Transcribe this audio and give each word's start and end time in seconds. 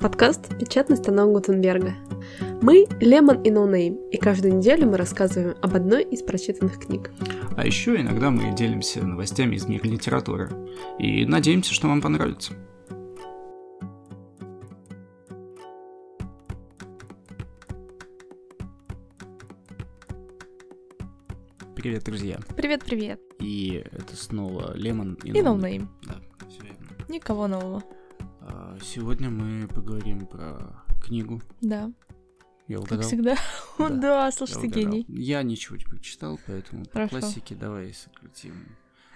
Подкаст 0.00 0.58
«Печатный 0.58 0.96
станок 0.96 1.32
Гутенберга». 1.32 1.94
Мы 2.60 2.86
Lemon 3.00 3.42
и 3.42 3.50
Noname, 3.50 3.96
и 4.10 4.18
каждую 4.18 4.56
неделю 4.56 4.88
мы 4.88 4.98
рассказываем 4.98 5.56
об 5.62 5.74
одной 5.74 6.04
из 6.04 6.22
прочитанных 6.22 6.78
книг. 6.78 7.10
А 7.56 7.66
еще 7.66 7.98
иногда 7.98 8.30
мы 8.30 8.54
делимся 8.54 9.02
новостями 9.04 9.56
из 9.56 9.66
мира 9.66 9.84
литературы. 9.84 10.50
И 10.98 11.24
надеемся, 11.24 11.72
что 11.72 11.88
вам 11.88 12.02
понравится. 12.02 12.52
Привет, 21.74 22.04
друзья. 22.04 22.38
Привет-привет. 22.54 23.20
И 23.38 23.82
это 23.92 24.14
снова 24.14 24.76
Lemon 24.76 25.14
и, 25.24 25.30
И 25.30 25.42
Noname. 25.42 25.88
Да, 26.02 26.16
все 26.48 26.64
верно. 26.64 26.86
Никого 27.08 27.46
нового. 27.46 27.82
А, 28.48 28.76
Сегодня 28.82 29.28
мы 29.30 29.66
поговорим 29.66 30.26
про 30.26 30.84
книгу. 31.04 31.42
Да, 31.60 31.90
Я 32.68 32.76
как 32.78 32.84
угадал? 32.86 33.02
всегда. 33.06 33.36
Да, 33.78 33.88
Да, 33.88 34.32
слушай, 34.32 34.60
ты 34.60 34.66
гений. 34.68 35.04
Я 35.08 35.42
ничего 35.42 35.76
не 35.76 35.84
прочитал, 35.84 36.38
поэтому 36.46 36.84
по 36.84 36.92
Хорошо. 36.92 37.18
классике 37.18 37.54
давай 37.54 37.92
сократим. 37.92 38.54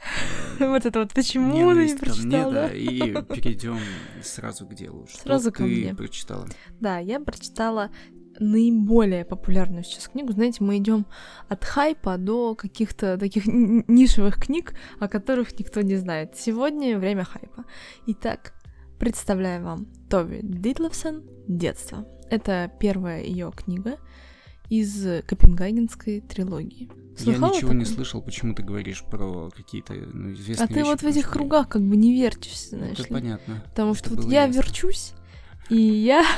Вот 0.59 0.87
это 0.87 0.99
вот 1.01 1.13
почему 1.15 1.73
ты 1.75 1.87
не 1.93 1.95
прочитал, 1.97 2.51
да, 2.53 2.73
и 2.73 2.89
перейдем 3.35 3.79
сразу 4.23 4.67
к 4.67 4.75
делу. 4.75 5.07
Что 5.09 5.21
Сразу 5.23 5.53
ко 5.53 5.59
ты 5.59 5.69
мне. 5.69 5.95
прочитала? 5.95 6.47
Да, 6.81 6.99
я 6.99 7.21
прочитала 7.21 7.91
наиболее 8.39 9.25
популярную 9.27 9.85
сейчас 9.85 10.09
книгу. 10.09 10.33
Знаете, 10.33 10.65
мы 10.65 10.79
идем 10.79 11.07
от 11.49 11.65
хайпа 11.65 12.17
до 12.17 12.55
каких-то 12.55 13.19
таких 13.19 13.45
нишевых 13.47 14.37
книг, 14.37 14.75
о 14.99 15.09
которых 15.09 15.57
никто 15.59 15.83
не 15.83 15.97
знает. 15.97 16.35
Сегодня 16.37 16.99
время 16.99 17.25
хайпа. 17.25 17.65
Итак, 18.07 18.55
представляю 19.01 19.65
вам 19.65 19.87
Тови 20.09 20.41
Дитлевсон 20.43 21.25
«Детство». 21.49 22.07
Это 22.31 22.71
первая 22.79 23.23
ее 23.25 23.51
книга 23.57 23.97
из 24.69 25.25
Копенгагенской 25.27 26.21
трилогии. 26.21 26.89
Я 27.19 27.25
Слыхала 27.25 27.55
ничего 27.55 27.73
не 27.73 27.81
такое? 27.85 27.97
слышал, 27.97 28.23
почему 28.23 28.55
ты 28.55 28.63
говоришь 28.63 29.03
про 29.03 29.51
какие-то 29.51 29.95
ну, 29.95 30.33
известные 30.35 30.65
А 30.65 30.69
ты 30.69 30.75
вещи, 30.75 30.87
вот 30.87 31.01
в 31.03 31.07
этих 31.07 31.23
что 31.25 31.33
кругах 31.33 31.69
как 31.69 31.83
бы 31.83 31.97
не 31.97 32.15
вертишься, 32.23 32.77
я- 32.77 32.79
знаешь 32.79 32.99
Это 33.01 33.09
ли. 33.09 33.15
понятно. 33.15 33.63
Потому 33.71 33.93
Это 33.93 33.99
что 33.99 34.15
вот 34.15 34.25
я 34.31 34.45
ясно. 34.45 34.61
верчусь, 34.61 35.13
и 35.71 35.77
я... 35.77 36.25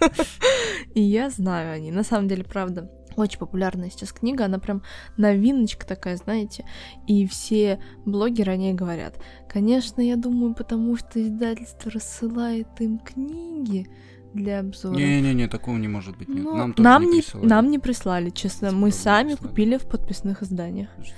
И 0.94 1.00
я 1.02 1.28
знаю 1.30 1.74
о 1.74 1.78
ней. 1.78 1.90
На 1.90 2.02
самом 2.04 2.28
деле, 2.28 2.44
правда, 2.44 2.90
очень 3.16 3.38
популярная 3.38 3.90
сейчас 3.90 4.12
книга. 4.12 4.44
Она 4.44 4.58
прям 4.58 4.82
новиночка 5.16 5.86
такая, 5.86 6.16
знаете. 6.16 6.64
И 7.06 7.26
все 7.26 7.80
блогеры 8.04 8.52
о 8.52 8.56
ней 8.56 8.72
говорят. 8.74 9.18
Конечно, 9.48 10.00
я 10.00 10.16
думаю, 10.16 10.54
потому 10.54 10.96
что 10.96 11.22
издательство 11.22 11.90
рассылает 11.90 12.68
им 12.80 12.98
книги 12.98 13.86
для 14.34 14.60
обзора. 14.60 14.94
Не-не-не, 14.96 15.48
такого 15.48 15.76
не 15.76 15.88
может 15.88 16.16
быть. 16.16 16.28
Нет. 16.28 16.44
Ну, 16.44 16.54
Нам 16.56 16.74
нам 16.78 17.02
не, 17.02 17.08
не, 17.16 17.20
присылали. 17.22 17.46
нам 17.48 17.70
не 17.70 17.78
прислали, 17.78 18.30
честно. 18.30 18.68
Типа 18.68 18.80
Мы 18.80 18.86
не 18.88 18.92
сами 18.92 19.28
прислали. 19.32 19.48
купили 19.48 19.76
в 19.76 19.88
подписных 19.88 20.42
изданиях. 20.42 20.88
Что- 21.02 21.14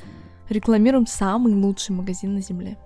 Рекламируем 0.49 1.07
самый 1.07 1.55
лучший 1.55 1.95
магазин 1.95 2.35
на 2.35 2.41
земле. 2.43 2.79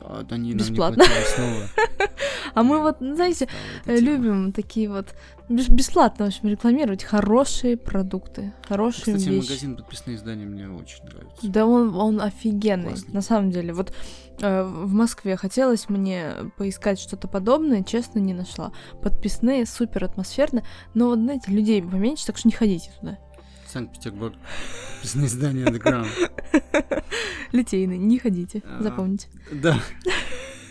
А, 0.00 0.22
да 0.22 0.36
они 0.36 0.50
нам 0.54 0.58
не 0.58 0.70
Бесплатно. 0.70 1.04
платили 1.04 1.24
снова. 1.34 1.68
А 2.54 2.62
мы 2.62 2.80
вот, 2.80 2.96
знаете, 3.00 3.48
Э. 3.86 3.96
Любим 3.98 4.52
такие 4.52 4.88
вот 4.88 5.14
бес- 5.48 5.68
бесплатно, 5.68 6.26
в 6.26 6.28
общем, 6.28 6.48
рекламировать 6.48 7.04
хорошие 7.04 7.76
продукты, 7.76 8.52
хорошие 8.68 9.16
Кстати, 9.16 9.28
вещи. 9.34 9.48
магазин 9.48 9.76
подписные 9.76 10.16
издания 10.16 10.44
мне 10.46 10.68
очень 10.68 11.04
нравится. 11.04 11.36
Да 11.46 11.66
он, 11.66 11.94
он 11.94 12.20
офигенный, 12.20 12.90
Классный. 12.90 13.14
на 13.14 13.20
самом 13.22 13.50
деле. 13.50 13.72
Вот 13.72 13.92
э, 14.40 14.62
в 14.62 14.92
Москве 14.92 15.36
хотелось 15.36 15.88
мне 15.88 16.32
поискать 16.56 16.98
что-то 16.98 17.28
подобное, 17.28 17.82
честно, 17.82 18.18
не 18.18 18.34
нашла. 18.34 18.72
Подписные, 19.02 19.66
супер 19.66 20.04
атмосферно, 20.04 20.62
но 20.94 21.06
вот, 21.08 21.18
знаете, 21.18 21.50
людей 21.50 21.82
поменьше, 21.82 22.26
так 22.26 22.36
что 22.38 22.48
не 22.48 22.52
ходите 22.54 22.90
туда. 23.00 23.18
Санкт-Петербург. 23.66 24.34
Подписные 24.94 25.26
издания 25.26 25.64
Underground. 25.66 26.08
Литейные, 27.52 27.98
не 27.98 28.18
ходите, 28.18 28.62
Ага. 28.66 28.82
запомните. 28.82 29.28
Да. 29.52 29.78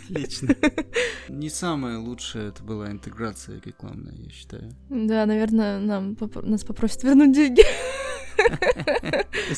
Отлично. 0.10 0.56
Не 1.30 1.50
самое 1.50 1.98
лучшее 1.98 2.50
это 2.50 2.64
была 2.64 2.90
интеграция 2.92 3.62
рекламная, 3.64 4.16
я 4.16 4.30
считаю. 4.30 4.72
Да, 4.90 5.26
наверное, 5.26 5.80
нам 5.80 6.18
нас 6.44 6.64
попросят 6.64 7.04
вернуть 7.04 7.34
деньги, 7.34 7.64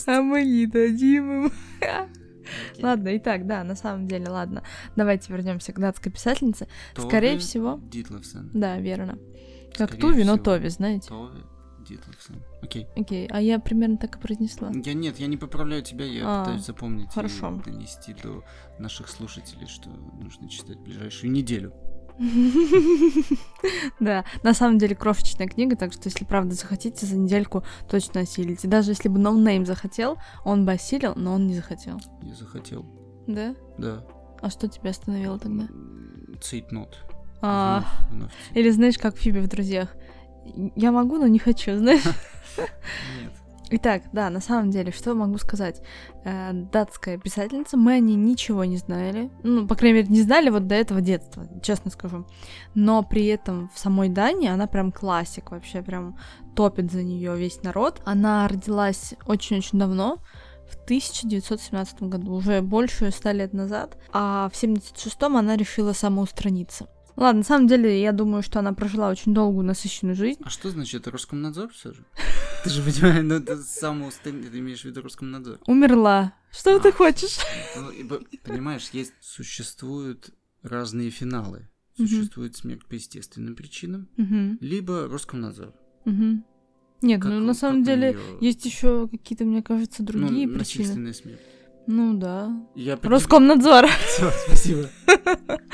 а 0.08 0.22
мы 0.22 0.44
не 0.44 0.66
дадим 0.66 1.46
им. 1.46 1.52
Ладно, 2.82 3.16
итак, 3.18 3.46
да, 3.46 3.64
на 3.64 3.76
самом 3.76 4.08
деле, 4.08 4.28
ладно. 4.30 4.64
Давайте 4.96 5.32
вернемся 5.32 5.72
к 5.72 5.80
датской 5.80 6.12
писательнице. 6.12 6.68
Скорее 6.98 7.34
Тови 7.34 7.40
всего, 7.40 7.80
Дитловсон. 7.84 8.50
да, 8.54 8.80
верно. 8.80 9.20
Как 9.76 9.90
Скорее 9.90 10.02
Туви, 10.02 10.24
но 10.24 10.34
всего. 10.34 10.44
Тови, 10.46 10.70
знаете. 10.70 11.10
Тови 11.10 11.44
Дитловсон. 11.90 12.44
Окей. 12.62 12.88
Окей, 12.96 13.28
а 13.32 13.42
я 13.42 13.60
примерно 13.60 13.98
так 13.98 14.16
и 14.18 14.20
произнесла. 14.20 14.72
Я 14.86 14.94
нет, 14.94 15.20
я 15.20 15.28
не 15.28 15.38
поправляю 15.38 15.82
тебя, 15.84 16.06
я 16.06 16.22
А, 16.26 16.44
пытаюсь 16.44 16.66
запомнить 16.66 17.12
хорошо. 17.12 17.60
и 17.66 17.72
донести 17.72 18.14
до 18.14 18.44
наших 18.78 19.10
слушателей, 19.10 19.68
что 19.68 19.90
нужно 19.90 20.48
читать 20.50 20.80
ближайшую 20.80 21.32
неделю. 21.32 21.74
Да, 24.00 24.26
на 24.44 24.54
самом 24.54 24.78
деле 24.78 24.96
крошечная 24.96 25.48
книга, 25.48 25.76
так 25.76 25.94
что 25.94 26.08
если 26.10 26.26
правда 26.26 26.56
захотите, 26.56 27.06
за 27.06 27.16
недельку 27.18 27.64
точно 27.90 28.22
осилите. 28.22 28.68
Даже 28.68 28.92
если 28.92 29.10
бы 29.10 29.20
Noname 29.20 29.66
захотел, 29.66 30.18
он 30.46 30.66
бы 30.66 30.74
осилил, 30.74 31.14
но 31.16 31.34
он 31.34 31.48
не 31.48 31.56
захотел. 31.56 32.00
Я 32.22 32.36
захотел. 32.36 32.86
Да? 33.28 33.56
Да. 33.78 34.06
А 34.42 34.50
что 34.50 34.68
тебя 34.68 34.92
остановило 34.92 35.38
тогда? 35.38 35.68
Цейтнот. 36.42 36.98
А, 37.42 37.86
или 38.54 38.70
знаешь, 38.70 38.98
как 38.98 39.18
Фиби 39.18 39.40
в 39.40 39.48
«Друзьях». 39.48 39.96
Я 40.76 40.92
могу, 40.92 41.18
но 41.18 41.28
не 41.28 41.40
хочу, 41.40 41.78
знаешь? 41.78 42.04
Нет. 42.58 43.34
Итак, 43.72 44.04
да, 44.12 44.32
на 44.32 44.42
самом 44.42 44.72
деле, 44.72 44.92
что 44.92 45.14
могу 45.14 45.38
сказать? 45.38 45.82
Э, 46.26 46.52
датская 46.54 47.20
писательница, 47.20 47.78
мы 47.78 47.94
о 47.94 48.00
ней 48.00 48.16
ничего 48.16 48.66
не 48.66 48.78
знали. 48.78 49.30
Ну, 49.44 49.68
по 49.68 49.76
крайней 49.76 50.00
мере, 50.00 50.08
не 50.10 50.24
знали 50.24 50.50
вот 50.50 50.66
до 50.66 50.74
этого 50.74 51.02
детства, 51.02 51.46
честно 51.62 51.92
скажу. 51.92 52.26
Но 52.74 53.04
при 53.04 53.28
этом 53.28 53.70
в 53.74 53.78
самой 53.78 54.10
Дании 54.10 54.50
она 54.50 54.66
прям 54.66 54.92
классик, 54.92 55.52
вообще 55.52 55.84
прям 55.84 56.18
топит 56.56 56.92
за 56.92 57.04
нее 57.04 57.38
весь 57.38 57.62
народ. 57.62 58.02
Она 58.06 58.48
родилась 58.48 59.14
очень-очень 59.28 59.78
давно, 59.78 60.18
в 60.68 60.84
1917 60.84 62.04
году, 62.04 62.34
уже 62.34 62.62
больше 62.62 63.12
ста 63.12 63.32
лет 63.34 63.54
назад. 63.54 63.98
А 64.12 64.50
в 64.52 64.56
76-м 64.56 65.38
она 65.38 65.56
решила 65.56 65.94
самоустраниться. 65.94 66.88
Ладно, 67.20 67.40
на 67.40 67.44
самом 67.46 67.68
деле, 67.68 68.02
я 68.02 68.14
думаю, 68.14 68.42
что 68.42 68.60
она 68.60 68.72
прожила 68.74 69.10
очень 69.10 69.34
долгую, 69.34 69.66
насыщенную 69.66 70.16
жизнь. 70.16 70.40
А 70.44 70.50
что 70.50 70.70
значит 70.70 71.06
Роскомнадзор 71.06 71.70
все 71.74 71.92
же? 71.94 72.06
Ты 72.64 72.70
же 72.70 72.82
понимаешь, 72.82 73.24
ну 73.26 73.36
это 73.36 73.58
самоустранение, 73.58 74.50
ты 74.50 74.60
имеешь 74.60 74.82
в 74.82 74.86
виду 74.86 75.02
Роскомнадзор. 75.02 75.60
Умерла. 75.68 76.34
Что 76.52 76.76
А. 76.76 76.80
ты 76.80 76.92
хочешь? 76.94 77.38
Ну, 77.76 78.20
Понимаешь, 78.44 78.90
есть, 78.94 79.14
существуют 79.22 80.30
разные 80.64 81.10
финалы. 81.10 81.68
Существует 81.98 82.56
смерть 82.56 82.86
по 82.86 82.94
естественным 82.96 83.56
причинам, 83.56 84.08
Мгм. 84.16 84.58
либо 84.62 85.08
Роскомнадзор. 85.10 85.74
Мгу. 86.06 86.42
Нет, 87.02 87.22
Как- 87.22 87.32
ну 87.32 87.40
на 87.42 87.54
самом 87.54 87.84
деле 87.84 88.14
неё- 88.14 88.38
есть 88.42 88.66
еще 88.66 89.08
какие-то, 89.10 89.44
мне 89.44 89.62
кажется, 89.62 90.02
ну, 90.04 90.06
другие 90.08 90.48
причины. 90.48 90.58
насильственная 90.60 91.14
смерть. 91.14 91.40
Ну 91.88 92.14
да. 92.14 92.52
Я 92.76 92.98
Роскомнадзор. 93.02 93.88
Всё, 94.08 94.32
спасибо. 94.48 94.90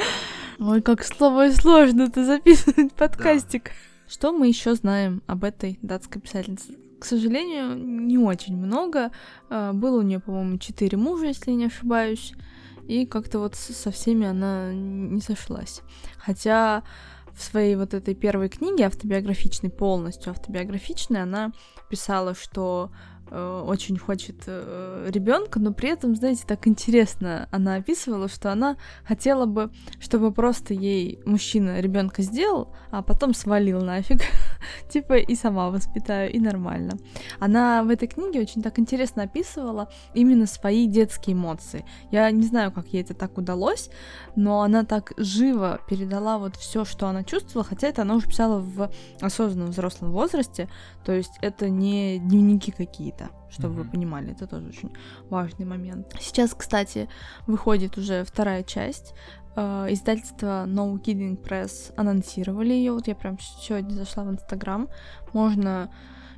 Ой, 0.57 0.81
как 0.81 1.03
слово 1.03 1.51
сложно 1.51 2.09
ты 2.09 2.23
записывать 2.23 2.93
подкастик. 2.93 3.71
Что 4.07 4.31
мы 4.31 4.47
еще 4.47 4.75
знаем 4.75 5.21
об 5.27 5.43
этой 5.43 5.77
датской 5.81 6.21
писательнице? 6.21 6.77
К 6.99 7.03
сожалению, 7.03 7.75
не 7.77 8.17
очень 8.17 8.55
много. 8.55 9.11
А, 9.49 9.73
Было 9.73 9.99
у 9.99 10.01
нее, 10.01 10.19
по-моему, 10.19 10.57
четыре 10.57 10.97
мужа, 10.97 11.25
если 11.25 11.51
я 11.51 11.57
не 11.57 11.65
ошибаюсь. 11.65 12.33
И 12.87 13.05
как-то 13.05 13.39
вот 13.39 13.55
со 13.55 13.91
всеми 13.91 14.27
она 14.27 14.71
не 14.71 15.19
сошлась. 15.19 15.81
Хотя 16.17 16.83
в 17.33 17.41
своей 17.41 17.75
вот 17.75 17.93
этой 17.93 18.15
первой 18.15 18.47
книге, 18.47 18.85
автобиографичной, 18.85 19.71
полностью 19.71 20.31
автобиографичной, 20.31 21.23
она 21.23 21.51
писала, 21.89 22.33
что 22.33 22.91
очень 23.31 23.97
хочет 23.97 24.47
ребенка, 24.47 25.59
но 25.59 25.73
при 25.73 25.89
этом, 25.89 26.15
знаете, 26.15 26.43
так 26.47 26.67
интересно 26.67 27.47
она 27.51 27.75
описывала, 27.75 28.27
что 28.27 28.51
она 28.51 28.77
хотела 29.03 29.45
бы, 29.45 29.71
чтобы 29.99 30.31
просто 30.31 30.73
ей 30.73 31.19
мужчина 31.25 31.79
ребенка 31.79 32.21
сделал, 32.21 32.73
а 32.91 33.01
потом 33.01 33.33
свалил 33.33 33.81
нафиг, 33.81 34.21
типа 34.89 35.17
и 35.17 35.35
сама 35.35 35.69
воспитаю, 35.69 36.31
и 36.31 36.39
нормально. 36.39 36.97
Она 37.39 37.83
в 37.83 37.89
этой 37.89 38.07
книге 38.07 38.41
очень 38.41 38.61
так 38.61 38.79
интересно 38.79 39.23
описывала 39.23 39.89
именно 40.13 40.45
свои 40.45 40.87
детские 40.87 41.35
эмоции. 41.35 41.85
Я 42.11 42.29
не 42.31 42.43
знаю, 42.43 42.71
как 42.71 42.87
ей 42.87 43.01
это 43.01 43.13
так 43.13 43.37
удалось, 43.37 43.89
но 44.35 44.61
она 44.61 44.83
так 44.83 45.13
живо 45.17 45.79
передала 45.87 46.37
вот 46.37 46.55
все, 46.55 46.85
что 46.85 47.07
она 47.07 47.23
чувствовала, 47.23 47.63
хотя 47.63 47.87
это 47.87 48.01
она 48.03 48.15
уже 48.15 48.27
писала 48.27 48.59
в 48.59 48.91
осознанном 49.21 49.71
взрослом 49.71 50.11
возрасте, 50.11 50.69
то 51.03 51.11
есть 51.11 51.33
это 51.41 51.69
не 51.69 52.19
дневники 52.19 52.71
какие-то, 52.71 53.14
чтобы 53.49 53.75
вы 53.75 53.83
Мгм. 53.83 53.91
понимали, 53.91 54.31
это 54.31 54.47
тоже 54.47 54.67
очень 54.67 54.91
важный 55.29 55.65
момент. 55.65 56.15
Сейчас, 56.19 56.53
кстати, 56.53 57.07
выходит 57.47 57.97
уже 57.97 58.23
вторая 58.23 58.63
часть 58.63 59.13
Э, 59.55 59.87
издательство 59.89 60.65
No 60.67 60.99
Kidding 61.01 61.41
Press 61.41 61.93
анонсировали 61.95 62.73
ее. 62.73 62.91
Вот 62.91 63.07
я 63.07 63.15
прям 63.15 63.37
сегодня 63.39 63.91
зашла 63.91 64.23
в 64.23 64.31
Инстаграм. 64.31 64.89
Можно 65.33 65.89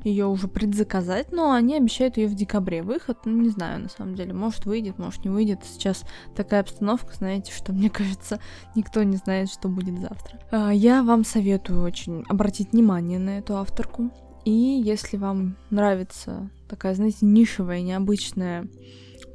ее 0.03 0.27
уже 0.27 0.47
предзаказать, 0.47 1.31
но 1.31 1.51
они 1.51 1.75
обещают 1.75 2.17
ее 2.17 2.27
в 2.27 2.35
декабре 2.35 2.83
выход. 2.83 3.25
Ну, 3.25 3.41
не 3.41 3.49
знаю, 3.49 3.81
на 3.81 3.89
самом 3.89 4.15
деле. 4.15 4.33
Может, 4.33 4.65
выйдет, 4.65 4.99
может, 4.99 5.25
не 5.25 5.31
выйдет. 5.31 5.63
Сейчас 5.65 6.03
такая 6.35 6.61
обстановка, 6.61 7.13
знаете, 7.15 7.51
что, 7.51 7.73
мне 7.73 7.89
кажется, 7.89 8.39
никто 8.75 9.01
не 9.03 9.17
знает, 9.17 9.49
что 9.49 9.67
будет 9.67 9.99
завтра. 9.99 10.39
А, 10.51 10.71
я 10.71 11.01
вам 11.01 11.25
советую 11.25 11.81
очень 11.83 12.23
обратить 12.29 12.71
внимание 12.71 13.19
на 13.19 13.39
эту 13.39 13.57
авторку. 13.57 14.11
И 14.47 14.81
если 14.81 15.17
вам 15.17 15.57
нравится 15.71 16.49
такая, 16.69 16.95
знаете, 16.95 17.25
нишевая, 17.25 17.81
необычная 17.81 18.69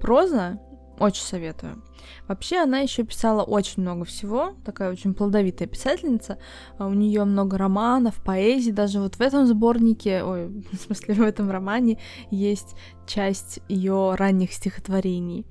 проза, 0.00 0.58
очень 0.98 1.22
советую. 1.22 1.84
Вообще, 2.28 2.62
она 2.62 2.78
еще 2.78 3.02
писала 3.02 3.42
очень 3.42 3.82
много 3.82 4.06
всего, 4.06 4.54
такая 4.64 4.90
очень 4.90 5.12
плодовитая 5.12 5.68
писательница. 5.68 6.38
А 6.78 6.86
у 6.86 6.94
нее 6.94 7.24
много 7.24 7.58
романов, 7.58 8.24
поэзии, 8.24 8.70
даже 8.70 9.00
вот 9.00 9.16
в 9.16 9.20
этом 9.20 9.46
сборнике, 9.46 10.24
ой, 10.24 10.48
в 10.72 10.76
смысле, 10.76 11.12
в 11.12 11.20
этом 11.20 11.50
романе 11.50 11.98
есть 12.30 12.74
часть 13.06 13.60
ее 13.68 14.14
ранних 14.14 14.54
стихотворений. 14.54 15.46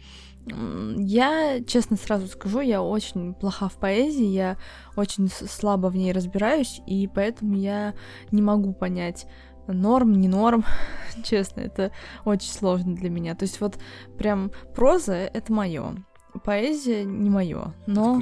Я, 0.97 1.63
честно 1.67 1.97
сразу 1.97 2.27
скажу, 2.27 2.61
я 2.61 2.81
очень 2.81 3.35
плоха 3.35 3.69
в 3.69 3.75
поэзии, 3.75 4.25
я 4.25 4.57
очень 4.95 5.29
слабо 5.29 5.87
в 5.87 5.95
ней 5.95 6.11
разбираюсь, 6.11 6.81
и 6.87 7.07
поэтому 7.07 7.55
я 7.55 7.93
не 8.31 8.41
могу 8.41 8.73
понять, 8.73 9.27
норм, 9.67 10.13
не 10.13 10.27
норм. 10.27 10.65
Честно, 11.23 11.61
это 11.61 11.91
очень 12.25 12.51
сложно 12.51 12.95
для 12.95 13.09
меня. 13.09 13.35
То 13.35 13.43
есть 13.43 13.61
вот 13.61 13.77
прям 14.17 14.51
проза— 14.75 15.13
это 15.33 15.51
мое. 15.53 15.95
Поэзия 16.43 17.03
не 17.03 17.29
мое, 17.29 17.73
но... 17.87 18.21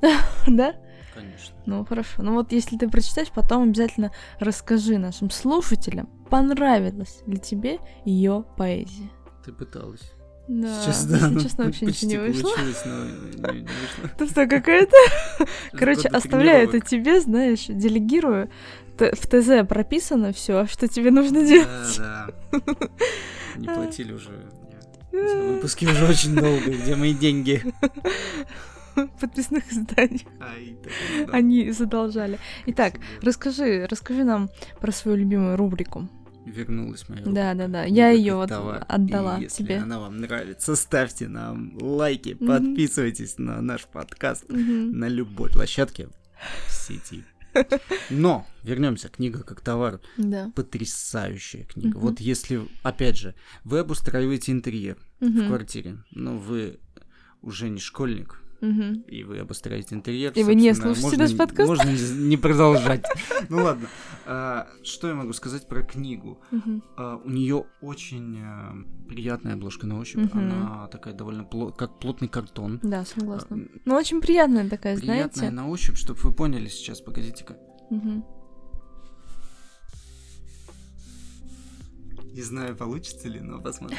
Да? 0.46 0.74
Конечно. 1.14 1.56
Ну, 1.64 1.84
хорошо. 1.84 2.22
Ну 2.22 2.34
вот 2.34 2.52
если 2.52 2.76
ты 2.76 2.88
прочитаешь, 2.88 3.30
потом 3.30 3.62
обязательно 3.62 4.10
расскажи 4.40 4.98
нашим 4.98 5.30
слушателям, 5.30 6.08
понравилась 6.28 7.22
ли 7.26 7.38
тебе 7.38 7.78
ее 8.04 8.44
поэзия. 8.56 9.10
Ты 9.44 9.52
пыталась. 9.52 10.12
Да, 10.46 10.78
Сейчас, 10.82 11.06
да, 11.06 11.16
если 11.16 11.28
ну, 11.30 11.40
честно, 11.40 11.64
вообще 11.64 11.86
ничего 11.86 12.10
не 12.10 12.18
вышло. 12.18 12.50
но 12.84 13.52
не, 13.52 13.60
не 13.60 13.66
вышло. 13.66 14.10
Ты 14.18 14.26
что, 14.26 14.46
какая-то... 14.46 14.96
Короче, 15.72 16.08
оставляю 16.08 16.68
это 16.68 16.80
тебе, 16.80 17.20
знаешь, 17.22 17.64
делегирую. 17.66 18.50
В 18.98 19.26
ТЗ 19.26 19.66
прописано 19.68 20.32
все, 20.32 20.66
что 20.66 20.88
тебе 20.88 21.10
нужно 21.10 21.44
делать. 21.44 21.98
Да, 21.98 22.28
да. 22.52 22.60
Не 23.56 23.66
платили 23.66 24.12
уже. 24.12 24.30
Выпуски 25.12 25.84
уже 25.86 26.06
очень 26.06 26.34
долго. 26.34 26.70
Где 26.70 26.96
мои 26.96 27.14
деньги? 27.14 27.62
подписных 29.20 29.70
изданий. 29.72 30.26
Они 31.32 31.70
задолжали. 31.70 32.38
Итак, 32.66 32.94
расскажи, 33.22 33.86
расскажи 33.90 34.24
нам 34.24 34.50
про 34.80 34.92
свою 34.92 35.16
любимую 35.18 35.56
рубрику 35.56 36.08
вернулась 36.46 37.08
моя 37.08 37.22
Да, 37.24 37.54
да, 37.54 37.68
да. 37.68 37.84
Я 37.84 38.10
ее 38.10 38.34
вот 38.34 38.50
отдала 38.50 39.38
и 39.38 39.44
если 39.44 39.64
тебе. 39.64 39.78
она 39.78 39.98
вам 39.98 40.20
нравится, 40.20 40.76
ставьте 40.76 41.28
нам 41.28 41.76
лайки, 41.80 42.30
mm-hmm. 42.30 42.46
подписывайтесь 42.46 43.38
на 43.38 43.60
наш 43.60 43.84
подкаст 43.86 44.44
mm-hmm. 44.44 44.92
на 44.92 45.08
любой 45.08 45.50
площадке 45.50 46.08
в 46.66 46.70
сети. 46.70 47.24
Но 48.10 48.46
вернемся, 48.62 49.08
книга 49.08 49.42
как 49.42 49.60
товар. 49.60 50.00
Да. 50.16 50.52
Потрясающая 50.54 51.64
книга. 51.64 51.96
Вот 51.96 52.20
если, 52.20 52.68
опять 52.82 53.16
же, 53.16 53.34
вы 53.64 53.80
обустраиваете 53.80 54.52
интерьер 54.52 54.96
в 55.20 55.46
квартире, 55.46 55.98
но 56.10 56.36
вы 56.36 56.78
уже 57.42 57.68
не 57.68 57.80
школьник, 57.80 58.40
Угу. 58.64 59.04
И 59.08 59.24
вы 59.24 59.38
обустраиваете 59.38 59.94
интерьер. 59.94 60.32
И 60.32 60.42
вы 60.42 60.54
не 60.54 60.74
слушаете 60.74 61.16
наш 61.16 61.36
подкаст? 61.36 61.68
Можно 61.68 61.90
не 61.90 62.36
продолжать. 62.36 63.04
Ну 63.50 63.62
ладно. 63.62 63.88
А, 64.26 64.68
что 64.82 65.08
я 65.08 65.14
могу 65.14 65.32
сказать 65.34 65.68
про 65.68 65.82
книгу? 65.82 66.40
А, 66.96 67.16
у 67.16 67.28
нее 67.28 67.66
очень 67.82 68.38
э, 68.40 69.06
приятная 69.06 69.54
обложка 69.54 69.86
на 69.86 69.98
ощупь. 69.98 70.30
Она 70.32 70.88
такая 70.88 71.14
довольно 71.14 71.44
как 71.76 71.98
плотный 71.98 72.28
картон. 72.28 72.80
Да, 72.82 73.04
согласна. 73.04 73.56
А, 73.56 73.78
ну, 73.84 73.94
очень 73.94 74.20
приятная 74.20 74.68
такая, 74.68 74.96
знаете. 74.96 75.30
Приятная 75.30 75.50
на 75.50 75.68
ощупь, 75.68 75.96
чтобы 75.96 76.18
вы 76.20 76.32
поняли 76.32 76.68
сейчас. 76.68 77.00
Погодите-ка. 77.00 77.56
Не 82.34 82.42
знаю, 82.42 82.74
получится 82.76 83.28
ли, 83.28 83.40
но 83.40 83.60
посмотрим. 83.60 83.98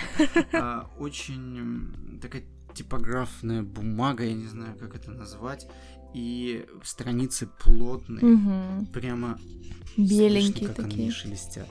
очень 0.99 2.19
такая 2.21 2.43
типографная 2.75 3.63
бумага, 3.63 4.23
я 4.23 4.33
не 4.33 4.47
знаю, 4.47 4.77
как 4.77 4.95
это 4.95 5.11
назвать, 5.11 5.67
и 6.13 6.65
страницы 6.83 7.49
плотные, 7.59 8.25
угу. 8.25 8.85
прямо 8.93 9.39
беленькие 9.97 10.67
слышно, 10.67 10.67
как 10.67 10.85
такие. 10.85 11.03
они 11.03 11.11
шелестят. 11.11 11.67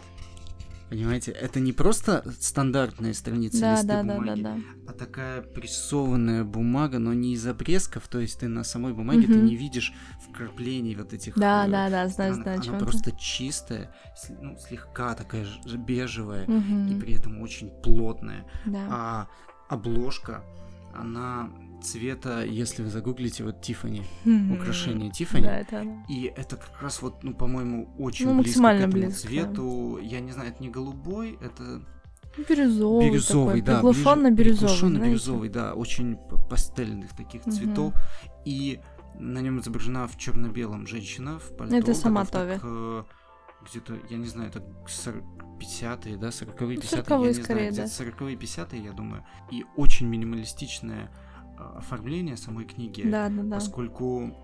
Понимаете, 0.90 1.32
это 1.32 1.60
не 1.60 1.72
просто 1.72 2.24
стандартные 2.38 3.14
страницы 3.14 3.60
да, 3.60 3.72
листы 3.72 3.86
да, 3.86 4.02
бумаги, 4.02 4.42
да, 4.42 4.50
да, 4.50 4.56
да. 4.56 4.90
а 4.90 4.92
такая 4.92 5.42
прессованная 5.42 6.44
бумага, 6.44 6.98
но 6.98 7.14
не 7.14 7.32
из 7.32 7.46
обрезков, 7.46 8.06
то 8.06 8.20
есть 8.20 8.38
ты 8.40 8.48
на 8.48 8.64
самой 8.64 8.92
бумаге 8.92 9.24
угу. 9.24 9.32
ты 9.32 9.38
не 9.40 9.56
видишь 9.56 9.94
вкраплений 10.28 10.94
вот 10.94 11.12
этих. 11.12 11.36
Да, 11.36 11.66
э, 11.66 11.70
да, 11.70 11.88
да, 11.88 12.06
знаю, 12.08 12.34
знаю. 12.34 12.60
Она 12.68 12.78
просто 12.78 13.12
чистая, 13.12 13.94
ну, 14.40 14.56
слегка 14.58 15.14
такая 15.14 15.46
бежевая 15.64 16.44
угу. 16.44 16.92
и 16.92 17.00
при 17.00 17.14
этом 17.14 17.40
очень 17.40 17.70
плотная. 17.82 18.44
Да. 18.66 18.86
А 18.90 19.28
обложка 19.68 20.44
она 20.94 21.50
цвета, 21.82 22.44
если 22.44 22.82
вы 22.82 22.90
загуглите, 22.90 23.44
вот 23.44 23.60
Тифани, 23.60 24.02
mm-hmm. 24.24 24.54
украшение 24.54 25.10
Тифани. 25.10 25.44
Да, 25.44 25.58
это 25.58 25.80
она. 25.80 26.04
И 26.08 26.32
это 26.34 26.56
как 26.56 26.80
раз 26.80 27.02
вот, 27.02 27.22
ну, 27.22 27.34
по-моему, 27.34 27.94
очень 27.98 28.26
ну, 28.26 28.40
близко 28.40 28.62
к 28.62 28.66
этому 28.66 28.92
близко, 28.92 29.28
цвету. 29.28 29.98
Я 30.02 30.20
не 30.20 30.32
знаю, 30.32 30.50
это 30.50 30.62
не 30.62 30.70
голубой, 30.70 31.38
это 31.40 31.82
бирюзовый, 32.36 33.10
бирюзовый, 33.10 33.60
такой, 33.60 33.62
да, 33.62 33.74
приглушенно 33.74 34.30
бирюзовый, 34.30 34.68
приглушенно 34.68 34.98
бирюзовый, 35.04 35.48
да, 35.50 35.74
очень 35.74 36.16
пастельных 36.48 37.14
таких 37.14 37.42
Угу. 37.46 37.50
цветов. 37.50 37.94
И 38.44 38.80
на 39.18 39.40
нем 39.40 39.60
изображена 39.60 40.08
в 40.08 40.16
черно-белом 40.16 40.86
женщина 40.86 41.38
в 41.38 41.56
пальто. 41.56 41.76
Это 41.76 41.94
сама 41.94 42.24
Тови. 42.24 42.58
Э, 42.62 43.04
где-то, 43.70 43.98
я 44.10 44.16
не 44.16 44.26
знаю, 44.26 44.50
это 44.50 44.62
50-е, 45.58 46.16
да, 46.16 46.28
40-е, 46.28 46.76
50-е, 46.76 47.04
40 47.04 47.10
я 47.10 47.16
не 47.18 47.34
скорее, 47.34 47.72
знаю, 47.72 47.88
да. 47.88 48.04
где-то 48.04 48.24
40-е, 48.24 48.36
50-е, 48.36 48.84
я 48.84 48.92
думаю. 48.92 49.24
И 49.50 49.64
очень 49.76 50.06
минималистичное 50.08 51.10
э, 51.58 51.78
оформление 51.78 52.36
самой 52.36 52.64
книги, 52.64 53.02
да, 53.02 53.28
да, 53.28 53.42
да. 53.42 53.56
поскольку 53.56 54.34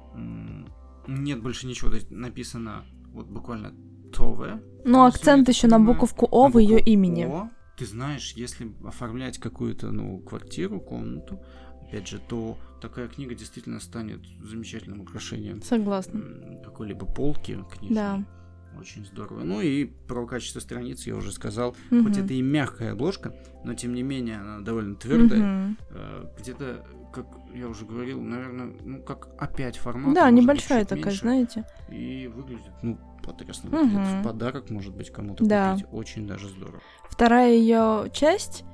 нет 1.07 1.43
больше 1.43 1.67
ничего, 1.67 1.91
то 1.91 1.97
есть 1.97 2.11
написано 2.11 2.85
вот 3.12 3.27
буквально 3.27 3.75
Тове. 4.12 4.62
Но 4.85 5.07
акцент 5.07 5.49
еще 5.49 5.67
на 5.69 5.79
буковку 5.79 6.27
О 6.31 6.49
в 6.49 6.59
ее 6.59 6.81
имени. 6.81 7.25
О. 7.25 7.50
Ты 7.77 7.87
знаешь, 7.87 8.33
если 8.33 8.73
оформлять 8.85 9.39
какую-то, 9.39 9.91
ну, 9.91 10.19
квартиру, 10.19 10.81
комнату, 10.81 11.41
опять 11.83 12.09
же, 12.09 12.19
то 12.19 12.59
такая 12.81 13.09
книга 13.09 13.35
действительно 13.35 13.81
станет 13.81 14.21
замечательным 14.41 15.00
украшением. 15.00 15.62
Согласна. 15.62 16.21
Какой-либо 16.65 17.07
полки 17.07 17.59
книжной. 17.73 17.95
Да. 17.95 18.25
Очень 18.79 19.05
здорово. 19.05 19.41
Ну 19.43 19.61
и 19.61 19.85
про 19.85 20.27
качество 20.27 20.61
страниц 20.61 21.07
я 21.07 21.17
уже 21.17 21.33
сказал. 21.33 21.77
Мгм. 21.91 22.05
Хоть 22.05 22.19
это 22.19 22.33
и 22.33 22.41
мягкая 22.43 22.93
обложка, 22.93 23.35
но 23.65 23.75
тем 23.75 23.95
не 23.95 24.03
менее 24.03 24.39
она 24.39 24.61
довольно 24.61 24.95
твердая. 24.95 25.41
Мгм. 25.41 25.77
Э, 25.91 26.25
Где-то, 26.39 26.85
как 27.12 27.27
я 27.55 27.69
уже 27.69 27.85
говорил, 27.85 28.21
наверное, 28.21 28.73
ну 28.85 29.03
как 29.03 29.29
опять 29.39 29.77
формат. 29.77 30.15
Да, 30.15 30.31
небольшая 30.31 30.85
такая, 30.85 31.05
меньше. 31.07 31.21
знаете. 31.21 31.65
И 31.91 32.31
выглядит, 32.35 32.71
ну, 32.83 32.99
потрясно. 33.23 33.71
Выглядит. 33.71 34.21
В 34.21 34.23
подарок, 34.23 34.71
может 34.71 34.95
быть, 34.97 35.11
кому-то 35.11 35.45
Да. 35.45 35.73
купить. 35.75 35.87
Очень 35.93 36.27
даже 36.27 36.49
здорово. 36.49 36.81
Вторая 37.09 37.53
ее 37.53 38.11
часть, 38.12 38.65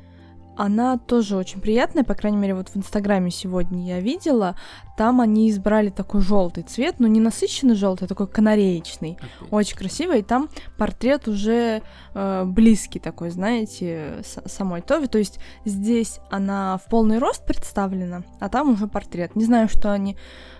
она 0.56 0.98
тоже 0.98 1.36
очень 1.36 1.60
приятная, 1.60 2.04
по 2.04 2.14
крайней 2.14 2.38
мере, 2.38 2.54
вот 2.54 2.68
в 2.68 2.76
Инстаграме 2.76 3.30
сегодня 3.30 3.86
я 3.86 4.00
видела. 4.00 4.56
Там 4.96 5.20
они 5.20 5.50
избрали 5.50 5.90
такой 5.90 6.22
желтый 6.22 6.62
цвет, 6.62 6.96
но 6.98 7.06
не 7.06 7.20
насыщенный 7.20 7.74
желтый, 7.74 8.06
а 8.06 8.08
такой 8.08 8.26
канареечный. 8.26 9.18
Опять. 9.18 9.52
Очень 9.52 9.76
красиво, 9.76 10.16
и 10.16 10.22
там 10.22 10.48
портрет 10.78 11.28
уже 11.28 11.82
э, 12.14 12.44
близкий 12.46 12.98
такой, 12.98 13.30
знаете, 13.30 14.22
самой 14.46 14.80
Тови. 14.80 15.06
То 15.06 15.18
есть 15.18 15.38
здесь 15.64 16.20
она 16.30 16.78
в 16.78 16.88
полный 16.88 17.18
рост 17.18 17.44
представлена, 17.44 18.22
а 18.40 18.48
там 18.48 18.70
уже 18.70 18.86
портрет. 18.86 19.36
Не 19.36 19.44
знаю, 19.44 19.68
что 19.68 19.92
они 19.92 20.16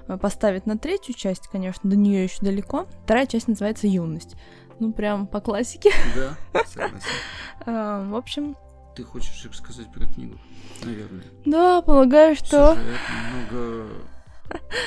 э, 0.06 0.18
поставят 0.18 0.66
на 0.66 0.76
третью 0.76 1.14
часть, 1.14 1.48
конечно, 1.48 1.88
до 1.88 1.96
нее 1.96 2.24
еще 2.24 2.38
далеко. 2.42 2.86
Вторая 3.04 3.26
часть 3.26 3.48
называется 3.48 3.86
Юность. 3.86 4.36
Ну, 4.78 4.92
прям 4.92 5.26
по 5.26 5.40
классике. 5.40 5.90
Да, 6.14 6.62
согласен. 6.66 6.98
Э, 7.64 8.06
в 8.06 8.14
общем, 8.14 8.56
Ты 8.96 9.04
хочешь 9.04 9.44
рассказать 9.44 9.92
про 9.92 10.06
книгу? 10.06 10.38
Наверное. 10.82 11.24
да, 11.44 11.82
полагаю, 11.82 12.34
что... 12.34 12.74
Сюжет, 12.74 13.00
много... 13.34 13.88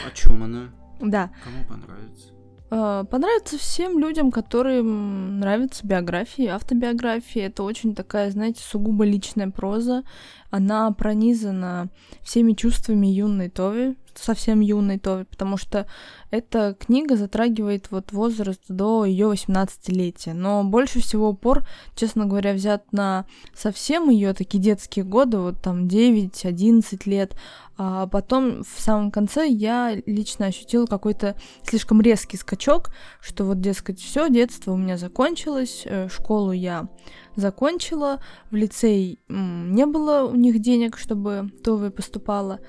О 0.08 0.12
чем 0.16 0.44
она? 0.44 0.70
Да, 1.00 1.30
Кому 1.44 1.64
понравится? 1.68 2.30
Э, 2.72 3.06
Понравится 3.10 3.60
всем 3.60 4.00
людям, 4.00 4.32
которым 4.32 5.40
нравятся 5.40 5.86
биографии, 5.86 6.48
автобиографии. 6.48 7.42
Это 7.42 7.62
очень 7.62 7.94
такая, 7.94 8.32
знаете, 8.32 8.62
сугубо 8.64 9.06
личная 9.06 9.52
проза. 9.52 10.04
Она 10.50 10.92
пронизана 10.92 11.90
всеми 12.24 12.54
чувствами 12.54 13.06
юной 13.06 13.50
Тови, 13.50 13.96
совсем 14.24 14.60
юной 14.60 15.00
Тови, 15.00 15.26
потому 15.26 15.58
что 15.58 15.88
эта 16.32 16.76
книга 16.80 17.16
затрагивает 17.16 17.90
вот 17.92 18.12
возраст 18.12 18.62
до 18.68 19.06
ее 19.06 19.32
18-летия. 19.32 20.34
Но 20.34 20.64
больше 20.64 21.00
всего 21.02 21.30
упор, 21.30 21.66
честно 21.96 22.26
говоря, 22.26 22.54
взят 22.54 22.92
на 22.92 23.26
совсем 23.54 24.10
ее 24.10 24.34
такие 24.34 24.62
детские 24.62 25.06
годы, 25.06 25.40
вот 25.40 25.62
там 25.62 25.86
9-11 25.86 27.02
лет. 27.06 27.36
А 27.82 28.08
потом 28.08 28.64
в 28.64 28.82
самом 28.82 29.10
конце 29.10 29.48
я 29.48 29.96
лично 30.06 30.48
ощутила 30.48 30.86
какой-то 30.86 31.36
слишком 31.64 32.02
резкий 32.02 32.36
скачок, 32.36 32.90
что 33.22 33.46
вот, 33.46 33.62
дескать, 33.62 34.02
все, 34.02 34.28
детство 34.30 34.74
у 34.74 34.78
меня 34.78 34.98
закончилось, 34.98 35.84
э, 35.86 36.10
школу 36.10 36.52
я 36.52 36.90
закончила, 37.38 38.22
в 38.52 38.56
лицей 38.56 39.20
не 39.30 39.86
было 39.86 40.26
у 40.26 40.36
них 40.36 40.60
денег, 40.60 40.98
чтобы 40.98 41.50
Тове 41.64 41.90
поступала, 41.90 42.60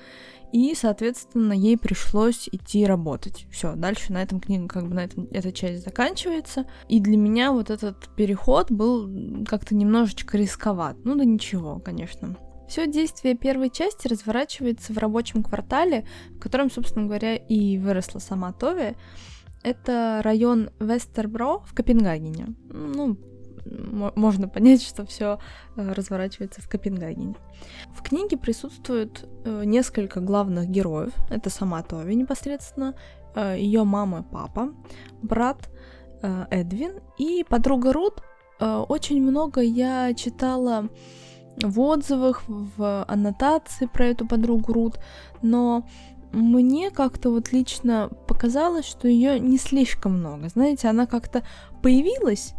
и, 0.51 0.75
соответственно, 0.75 1.53
ей 1.53 1.77
пришлось 1.77 2.49
идти 2.51 2.85
работать. 2.85 3.45
Все, 3.51 3.75
дальше 3.75 4.11
на 4.13 4.21
этом 4.21 4.39
книга, 4.39 4.67
как 4.67 4.87
бы 4.87 4.95
на 4.95 5.03
этом 5.03 5.27
эта 5.31 5.51
часть 5.51 5.83
заканчивается. 5.83 6.65
И 6.87 6.99
для 6.99 7.17
меня 7.17 7.51
вот 7.51 7.69
этот 7.69 8.09
переход 8.15 8.71
был 8.71 9.09
как-то 9.45 9.75
немножечко 9.75 10.37
рисковат. 10.37 10.97
Ну 11.03 11.15
да 11.15 11.25
ничего, 11.25 11.79
конечно. 11.79 12.37
Все 12.67 12.87
действие 12.87 13.35
первой 13.35 13.69
части 13.69 14.07
разворачивается 14.07 14.93
в 14.93 14.97
рабочем 14.97 15.43
квартале, 15.43 16.05
в 16.29 16.39
котором, 16.39 16.71
собственно 16.71 17.05
говоря, 17.05 17.35
и 17.35 17.77
выросла 17.77 18.19
сама 18.19 18.53
Тови. 18.53 18.95
Это 19.63 20.21
район 20.23 20.69
Вестербро 20.79 21.59
в 21.59 21.73
Копенгагене. 21.73 22.55
Ну, 22.69 23.17
можно 23.65 24.47
понять, 24.47 24.81
что 24.81 25.05
все 25.05 25.39
э, 25.75 25.91
разворачивается 25.93 26.61
в 26.61 26.69
Копенгагене. 26.69 27.35
В 27.93 28.01
книге 28.01 28.37
присутствует 28.37 29.27
э, 29.45 29.63
несколько 29.65 30.19
главных 30.19 30.69
героев. 30.69 31.13
Это 31.29 31.49
сама 31.49 31.81
Тови 31.83 32.15
непосредственно, 32.15 32.95
э, 33.35 33.55
ее 33.57 33.83
мама 33.83 34.23
папа, 34.23 34.73
брат 35.21 35.69
Эдвин 36.51 36.99
и 37.17 37.43
подруга 37.47 37.93
Рут. 37.93 38.21
Очень 38.59 39.23
много 39.23 39.61
я 39.61 40.13
читала 40.13 40.89
в 41.63 41.79
отзывах, 41.79 42.43
в 42.47 43.03
аннотации 43.07 43.87
про 43.87 44.05
эту 44.05 44.27
подругу 44.27 44.71
Рут, 44.71 44.99
но 45.41 45.83
мне 46.31 46.91
как-то 46.91 47.31
вот 47.31 47.51
лично 47.51 48.09
показалось, 48.27 48.85
что 48.85 49.07
ее 49.07 49.39
не 49.39 49.57
слишком 49.57 50.19
много. 50.19 50.47
Знаете, 50.49 50.87
она 50.87 51.05
как-то 51.05 51.43
появилась, 51.81 52.53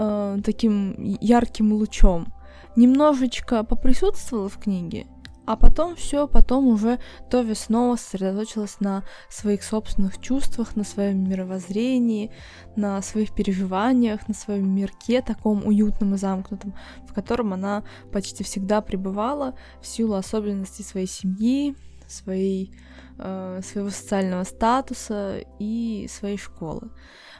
э, 0.00 0.38
таким 0.44 0.94
ярким 1.20 1.72
лучом. 1.72 2.32
Немножечко 2.76 3.64
поприсутствовала 3.64 4.48
в 4.48 4.58
книге, 4.58 5.06
а 5.46 5.56
потом 5.56 5.96
все, 5.96 6.28
потом 6.28 6.68
уже 6.68 7.00
Тови 7.28 7.54
снова 7.54 7.96
сосредоточилась 7.96 8.78
на 8.78 9.02
своих 9.28 9.64
собственных 9.64 10.20
чувствах, 10.20 10.76
на 10.76 10.84
своем 10.84 11.28
мировоззрении, 11.28 12.30
на 12.76 13.02
своих 13.02 13.34
переживаниях, 13.34 14.28
на 14.28 14.34
своем 14.34 14.72
мирке 14.72 15.22
таком 15.22 15.66
уютном 15.66 16.14
и 16.14 16.18
замкнутом, 16.18 16.74
в 17.08 17.12
котором 17.12 17.52
она 17.52 17.82
почти 18.12 18.44
всегда 18.44 18.80
пребывала 18.80 19.54
в 19.82 19.86
силу 19.88 20.14
особенностей 20.14 20.84
своей 20.84 21.08
семьи, 21.08 21.74
своей, 22.10 22.74
э, 23.18 23.60
своего 23.62 23.90
социального 23.90 24.44
статуса 24.44 25.42
и 25.58 26.06
своей 26.10 26.36
школы. 26.36 26.90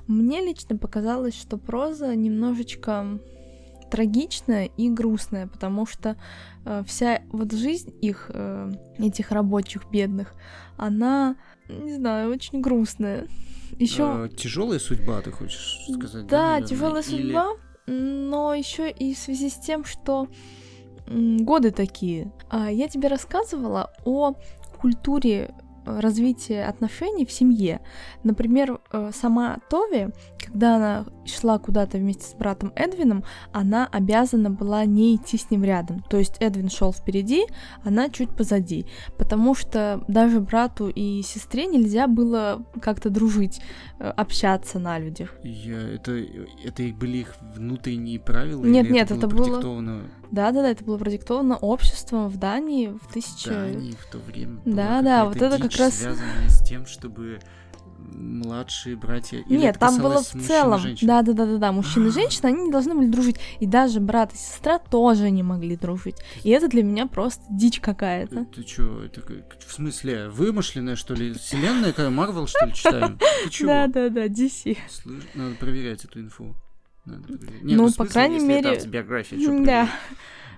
Мне 0.07 0.41
лично 0.41 0.77
показалось, 0.77 1.35
что 1.35 1.57
проза 1.57 2.15
немножечко 2.15 3.21
трагичная 3.91 4.71
и 4.77 4.89
грустная, 4.89 5.47
потому 5.47 5.85
что 5.85 6.17
э, 6.65 6.83
вся 6.87 7.23
вот 7.33 7.53
жизнь 7.53 7.93
их, 8.01 8.31
э, 8.33 8.71
этих 8.99 9.33
рабочих 9.33 9.91
бедных, 9.91 10.35
она, 10.77 11.37
не 11.69 11.95
знаю, 11.95 12.31
очень 12.31 12.61
грустная. 12.61 13.27
Еще 13.79 14.29
э, 14.31 14.37
тяжелая 14.37 14.79
судьба, 14.79 15.21
ты 15.21 15.31
хочешь 15.33 15.79
сказать? 15.93 16.27
Да, 16.27 16.61
да 16.61 16.67
тяжелая 16.67 17.03
Или... 17.03 17.23
судьба, 17.23 17.49
но 17.87 18.55
еще 18.55 18.91
и 18.91 19.15
в 19.15 19.19
связи 19.19 19.51
с 19.51 19.55
тем, 19.55 19.85
что 19.85 20.29
годы 21.09 21.73
такие. 21.73 22.33
А 22.49 22.71
я 22.71 22.89
тебе 22.89 23.09
рассказывала 23.09 23.93
о 24.05 24.35
культуре 24.81 25.51
развитие 25.85 26.67
отношений 26.67 27.27
в 27.27 27.33
семье. 27.33 27.81
Например, 28.23 28.81
э, 28.93 29.11
сама 29.15 29.59
Тови, 29.69 30.09
когда 30.39 30.77
она 30.77 31.07
шла 31.25 31.59
куда-то 31.59 31.99
вместе 31.99 32.25
с 32.25 32.35
братом 32.35 32.73
Эдвином, 32.75 33.25
она 33.53 33.87
обязана 33.87 34.51
была 34.51 34.85
не 34.85 35.17
идти 35.17 35.39
с 35.39 35.51
ним 35.51 35.65
рядом. 35.65 36.03
То 36.09 36.17
есть 36.19 36.37
Эдвин 36.41 36.71
шел 36.71 36.93
впереди, 36.93 37.45
она 37.85 38.09
чуть 38.09 38.31
позади. 38.31 38.87
Потому 39.19 39.55
что 39.55 40.03
даже 40.09 40.41
брату 40.41 40.89
и 40.89 41.23
сестре 41.23 41.67
нельзя 41.67 42.07
было 42.07 42.65
как-то 42.81 43.11
дружить, 43.11 43.61
э, 43.99 44.09
общаться 44.09 44.79
на 44.79 44.99
людях. 44.99 45.35
Я, 45.43 45.81
это, 45.95 46.13
это 46.65 46.83
были 46.95 47.19
их 47.19 47.37
внутренние 47.55 48.19
правила? 48.19 48.65
Нет, 48.65 48.91
нет, 48.91 49.11
это 49.11 49.27
было... 49.27 49.59
Это 49.59 49.69
было... 49.69 50.03
Да, 50.31 50.53
да, 50.53 50.63
да, 50.63 50.71
это 50.71 50.85
было 50.85 50.97
продиктовано 50.97 51.57
обществом 51.57 52.29
в 52.29 52.37
Дании 52.37 52.87
в 52.89 53.13
тысяче... 53.13 53.51
В 53.51 53.55
Дании 53.55 53.93
в 53.93 54.13
то 54.13 54.19
время. 54.19 54.61
Да, 54.65 55.03
да, 55.03 55.25
вот 55.25 55.37
это 55.37 55.59
как 55.59 55.70
раз... 55.77 55.99
связанное 55.99 56.49
с 56.49 56.63
тем, 56.63 56.87
чтобы 56.87 57.41
младшие 57.99 58.97
братья. 58.97 59.39
Или 59.49 59.59
Нет, 59.59 59.79
там 59.79 59.99
было 59.99 60.23
в 60.23 60.27
целом. 60.27 60.81
Да, 61.03 61.23
да, 61.23 61.33
да, 61.33 61.47
да, 61.47 61.57
да. 61.59 61.73
Мужчины 61.73 62.09
и 62.09 62.11
женщины, 62.11 62.47
они 62.47 62.65
не 62.65 62.71
должны 62.71 62.95
были 62.95 63.07
дружить. 63.09 63.37
И 63.61 63.67
даже 63.67 64.01
брат 64.01 64.33
и 64.33 64.37
сестра 64.37 64.79
тоже 64.79 65.31
не 65.31 65.43
могли 65.43 65.77
дружить. 65.77 66.17
И 66.43 66.51
это 66.51 66.69
для 66.69 66.83
меня 66.83 67.07
просто 67.07 67.43
дичь 67.51 67.81
какая-то. 67.81 68.47
Ты 68.47 68.63
чё, 68.63 69.05
это 69.05 69.23
в 69.67 69.73
смысле, 69.73 70.29
вымышленная, 70.29 70.97
что 70.97 71.15
ли? 71.15 71.33
Вселенная, 71.35 71.91
какая 71.91 72.11
Марвел, 72.11 72.47
что 72.47 72.67
ли, 72.67 72.75
читаем? 72.75 73.19
Ты? 73.19 73.67
Да, 73.67 73.87
да, 73.87 74.09
да, 74.09 74.27
DC. 74.27 74.77
Слышь, 74.89 75.23
надо 75.35 75.55
проверять 75.57 76.05
эту 76.05 76.21
инфу. 76.21 76.55
Надо 77.05 77.23
проверять. 77.25 77.63
Не, 77.63 77.75
ну, 77.77 77.87
ну 77.87 77.93
по 77.93 78.07
крайней 78.07 78.41
мере... 78.41 78.81
Да. 79.65 79.89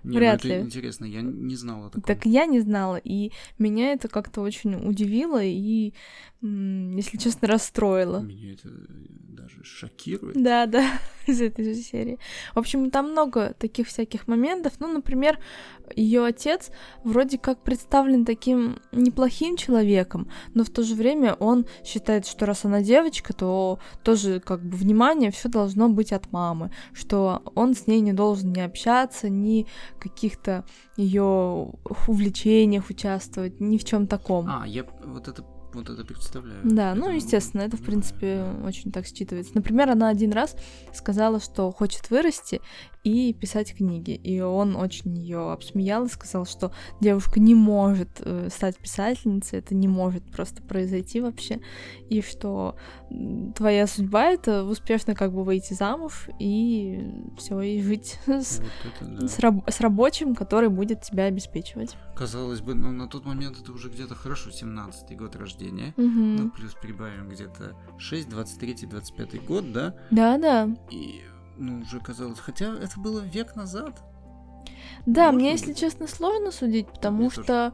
Не, 0.04 0.18
Вряд 0.18 0.42
ну, 0.42 0.50
это 0.50 0.59
ли. 0.59 0.64
интересно, 0.64 1.04
я 1.04 1.21
не 1.23 1.56
знала 1.56 1.90
такого. 1.90 2.06
Так 2.06 2.26
я 2.26 2.47
не 2.47 2.61
знала, 2.61 2.97
и 2.97 3.30
меня 3.59 3.92
это 3.92 4.09
как-то 4.09 4.40
очень 4.40 4.75
удивило 4.75 5.42
и, 5.42 5.92
если 6.40 7.18
честно, 7.18 7.49
расстроило. 7.49 8.21
Меня 8.21 8.52
это 8.54 8.68
даже 8.68 9.62
шокирует. 9.64 10.42
Да, 10.42 10.66
да, 10.66 10.85
из 11.26 11.40
этой 11.40 11.64
же 11.64 11.75
серии. 11.75 12.18
В 12.54 12.59
общем, 12.59 12.90
там 12.90 13.12
много 13.12 13.54
таких 13.59 13.88
всяких 13.88 14.26
моментов. 14.26 14.75
Ну, 14.80 14.92
например, 14.92 15.38
ее 15.94 16.25
отец 16.25 16.71
вроде 17.04 17.38
как 17.38 17.62
представлен 17.62 18.25
таким 18.25 18.80
неплохим 18.92 19.56
человеком, 19.56 20.28
но 20.54 20.64
в 20.64 20.71
то 20.71 20.82
же 20.82 20.94
время 20.94 21.35
он 21.35 21.66
считает, 21.85 22.26
что 22.26 22.47
раз 22.47 22.64
она 22.64 22.82
девочка, 22.82 23.32
то 23.32 23.78
тоже 24.02 24.40
как 24.40 24.62
бы 24.64 24.76
внимание 24.76 25.30
все 25.30 25.49
должно 25.49 25.88
быть 25.88 26.12
от 26.12 26.32
мамы, 26.32 26.73
что 26.92 27.42
он 27.54 27.75
с 27.75 27.87
ней 27.87 28.00
не 28.00 28.12
должен 28.12 28.52
ни 28.52 28.61
общаться, 28.61 29.28
ни 29.28 29.66
каких-то 30.02 30.64
ее 30.97 31.73
увлечениях 32.09 32.90
участвовать, 32.90 33.61
ни 33.61 33.78
в 33.78 33.85
чем 33.85 34.06
таком. 34.06 34.49
А, 34.49 34.66
я 34.66 34.85
вот 35.04 35.28
это 35.28 35.42
вот 35.75 35.88
это 35.88 36.05
представляю. 36.05 36.61
Да, 36.64 36.95
ну, 36.95 37.11
естественно, 37.11 37.62
это, 37.62 37.76
в 37.76 37.83
принципе, 37.83 38.45
очень 38.64 38.93
так 38.93 39.05
считывается. 39.05 39.52
Например, 39.55 39.91
она 39.91 40.09
один 40.09 40.33
раз 40.33 40.57
сказала, 40.93 41.41
что 41.41 41.71
хочет 41.71 42.11
вырасти 42.11 42.61
и 43.05 43.33
писать 43.33 43.75
книги. 43.75 44.12
И 44.12 44.41
он 44.41 44.76
очень 44.76 45.17
ее 45.17 45.52
обсмеял 45.52 46.05
и 46.05 46.09
сказал, 46.09 46.47
что 46.47 46.73
девушка 47.00 47.41
не 47.41 47.55
может 47.55 48.09
э, 48.21 48.49
стать 48.50 48.76
писательницей, 48.79 49.59
это 49.59 49.75
не 49.75 49.88
может 49.88 50.25
просто 50.31 50.62
произойти 50.62 51.21
вообще. 51.21 51.61
И 52.09 52.23
что 52.23 52.76
твоя 53.57 53.87
судьба 53.87 54.31
это 54.31 54.64
успешно 54.64 55.14
как 55.14 55.33
бы 55.33 55.45
выйти 55.45 55.75
замуж 55.75 56.29
и 56.38 57.00
все, 57.38 57.61
и 57.61 57.83
жить 57.83 58.19
с, 58.26 58.61
это, 58.61 59.11
да. 59.11 59.29
с, 59.29 59.38
раб- 59.38 59.69
с 59.69 59.81
рабочим, 59.81 60.35
который 60.35 60.69
будет 60.69 61.02
тебя 61.02 61.25
обеспечивать. 61.25 61.97
Казалось 62.17 62.61
бы, 62.61 62.75
ну 62.75 62.93
на 62.93 63.09
тот 63.09 63.25
момент 63.25 63.59
это 63.61 63.73
уже 63.73 63.88
где-то 63.88 64.14
хорошо, 64.14 64.50
17-й 64.50 65.17
год 65.17 65.35
рождения. 65.37 65.62
Угу. 65.71 66.07
Ну, 66.07 66.50
плюс 66.50 66.75
прибавим 66.75 67.28
где-то 67.28 67.76
6, 67.99 68.28
23 68.28 68.87
25 68.87 69.45
год, 69.45 69.73
да? 69.73 69.95
Да, 70.11 70.38
да. 70.38 70.69
И 70.90 71.23
ну, 71.57 71.81
уже 71.81 72.00
казалось, 72.00 72.38
хотя 72.38 72.75
это 72.75 72.99
было 72.99 73.21
век 73.21 73.57
назад. 73.57 74.02
Да, 75.07 75.26
Можно 75.26 75.38
мне, 75.38 75.52
быть? 75.52 75.61
если 75.61 75.73
честно, 75.75 76.07
сложно 76.07 76.50
судить, 76.50 76.87
потому 76.87 77.19
мне 77.19 77.31
что, 77.31 77.42
тоже. 77.45 77.73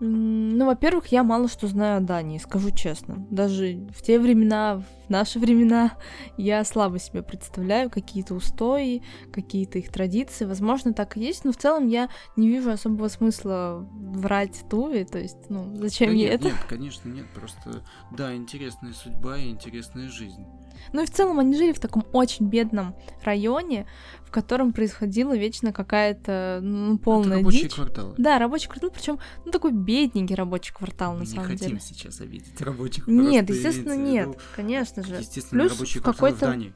ну, 0.00 0.66
во-первых, 0.66 1.08
я 1.08 1.24
мало 1.24 1.48
что 1.48 1.66
знаю 1.66 1.98
о 1.98 2.00
Дании, 2.00 2.38
скажу 2.38 2.70
честно. 2.70 3.26
Даже 3.30 3.86
в 3.94 4.02
те 4.02 4.18
времена, 4.18 4.82
в 5.08 5.10
наши 5.10 5.38
времена, 5.38 5.92
я 6.36 6.62
слабо 6.64 6.98
себе 6.98 7.22
представляю 7.22 7.90
какие-то 7.90 8.34
устои, 8.34 9.02
какие-то 9.32 9.78
их 9.78 9.90
традиции. 9.90 10.44
Возможно, 10.44 10.92
так 10.92 11.16
и 11.16 11.20
есть, 11.20 11.44
но 11.44 11.52
в 11.52 11.56
целом 11.56 11.88
я 11.88 12.08
не 12.36 12.48
вижу 12.48 12.70
особого 12.70 13.08
смысла 13.08 13.88
врать 13.92 14.64
Туве, 14.70 15.04
то 15.04 15.18
есть, 15.18 15.48
ну, 15.48 15.74
зачем 15.76 16.08
да 16.08 16.14
ей 16.14 16.24
нет, 16.30 16.34
это? 16.40 16.44
Нет, 16.48 16.64
конечно, 16.68 17.08
нет, 17.08 17.26
просто, 17.34 17.82
да, 18.12 18.34
интересная 18.34 18.92
судьба 18.92 19.38
и 19.38 19.48
интересная 19.48 20.08
жизнь. 20.08 20.44
Ну 20.92 21.02
и 21.02 21.06
в 21.06 21.10
целом 21.10 21.40
они 21.40 21.56
жили 21.56 21.72
в 21.72 21.80
таком 21.80 22.06
очень 22.12 22.46
бедном 22.46 22.94
районе, 23.24 23.86
в 24.24 24.30
котором 24.30 24.72
происходила 24.72 25.36
вечно 25.36 25.72
какая-то 25.72 26.60
ну, 26.62 26.98
полная 26.98 27.30
Это 27.30 27.38
рабочий 27.38 27.62
дичь. 27.62 27.74
квартал. 27.74 28.14
Да, 28.16 28.38
рабочий 28.38 28.68
квартал, 28.68 28.90
причем 28.90 29.18
ну 29.44 29.50
такой 29.50 29.72
бедненький 29.72 30.34
рабочий 30.36 30.72
квартал, 30.72 31.14
на 31.14 31.20
Мы 31.20 31.26
самом 31.26 31.46
не 31.46 31.52
хотим 31.54 31.68
деле. 31.70 31.80
сейчас 31.80 32.20
обидеть 32.20 32.60
рабочих. 32.60 33.06
Нет, 33.08 33.48
естественно, 33.50 33.96
нет, 33.96 34.28
виду, 34.28 34.38
конечно 34.54 34.97
же. 35.02 35.16
Естественно, 35.16 35.62
Плюс 35.62 35.72
рабочий 35.72 36.00
в 36.00 36.02
какой-то 36.02 36.40
Дании. 36.40 36.74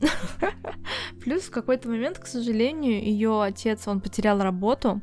Плюс 1.24 1.42
в 1.42 1.50
какой-то 1.50 1.88
момент, 1.88 2.18
к 2.18 2.26
сожалению, 2.26 3.02
ее 3.04 3.42
отец, 3.42 3.86
он 3.86 4.00
потерял 4.00 4.40
работу, 4.40 5.02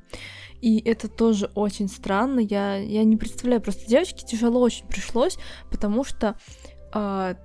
и 0.61 0.79
это 0.79 1.07
тоже 1.07 1.51
очень 1.53 1.87
странно. 1.87 2.39
Я, 2.39 2.77
я 2.77 3.03
не 3.03 3.17
представляю, 3.17 3.61
просто 3.61 3.87
девочке 3.87 4.25
тяжело 4.25 4.59
очень 4.59 4.87
пришлось, 4.87 5.37
потому 5.69 6.03
что 6.03 6.35
а, 6.93 7.35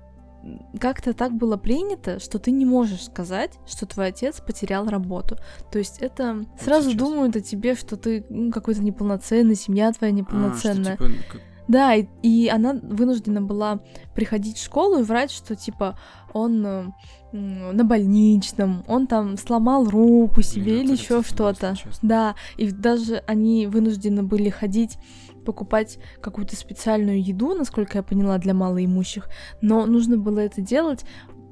как-то 0.79 1.13
так 1.13 1.33
было 1.33 1.57
принято, 1.57 2.19
что 2.19 2.39
ты 2.39 2.51
не 2.51 2.65
можешь 2.65 3.03
сказать, 3.03 3.53
что 3.67 3.85
твой 3.85 4.07
отец 4.07 4.41
потерял 4.41 4.87
работу. 4.87 5.37
То 5.71 5.79
есть 5.79 5.99
это 5.99 6.43
сразу 6.59 6.89
сейчас. 6.89 6.99
думают 6.99 7.35
о 7.35 7.41
тебе, 7.41 7.75
что 7.75 7.97
ты 7.97 8.25
ну, 8.29 8.51
какой-то 8.51 8.81
неполноценный, 8.81 9.55
семья 9.55 9.91
твоя 9.91 10.11
А, 10.11 10.15
что, 10.15 10.21
неполноценная. 10.21 10.97
типа, 10.97 11.11
как- 11.31 11.41
Да, 11.67 11.95
и, 11.95 12.07
и 12.21 12.49
она 12.49 12.73
вынуждена 12.73 13.41
была 13.41 13.79
приходить 14.13 14.57
в 14.57 14.63
школу 14.63 14.99
и 14.99 15.03
врать, 15.03 15.31
что 15.31 15.55
типа 15.55 15.97
он 16.33 16.65
э, 16.65 16.85
на 17.31 17.83
больничном, 17.83 18.83
он 18.87 19.07
там 19.07 19.37
сломал 19.37 19.85
руку 19.85 20.41
себе 20.41 20.81
или 20.81 20.93
это 20.93 21.01
еще 21.01 21.23
что-то. 21.23 21.75
Да, 22.01 22.35
и 22.57 22.69
даже 22.71 23.23
они 23.27 23.67
вынуждены 23.67 24.23
были 24.23 24.49
ходить 24.49 24.97
покупать 25.45 25.99
какую-то 26.21 26.55
специальную 26.55 27.21
еду, 27.23 27.53
насколько 27.53 27.97
я 27.97 28.03
поняла, 28.03 28.37
для 28.37 28.53
малоимущих, 28.53 29.27
но 29.61 29.85
нужно 29.85 30.17
было 30.17 30.39
это 30.39 30.61
делать 30.61 31.05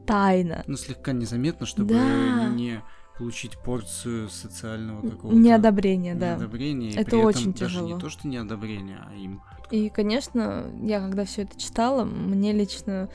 тайно. 0.08 0.64
Ну, 0.68 0.78
слегка 0.78 1.12
незаметно, 1.14 1.66
чтобы 1.66 1.94
Да. 1.94 2.48
не 2.50 2.82
получить 3.18 3.58
порцию 3.58 4.30
социального 4.30 5.02
какого-то... 5.02 5.38
Неодобрение, 5.38 6.16
да. 6.16 6.32
неодобрения, 6.32 6.94
Это 6.96 7.18
очень 7.18 7.54
даже 7.54 7.76
тяжело. 7.76 7.88
не 7.88 8.00
то, 8.00 8.10
что 8.10 8.28
неодобрение, 8.28 9.00
а 9.08 9.14
им... 9.16 9.42
И, 9.70 9.90
конечно, 9.90 10.66
я 10.82 11.00
когда 11.00 11.26
все 11.26 11.44
это 11.44 11.60
читала, 11.60 12.04
мне 12.04 12.52
лично 12.52 13.10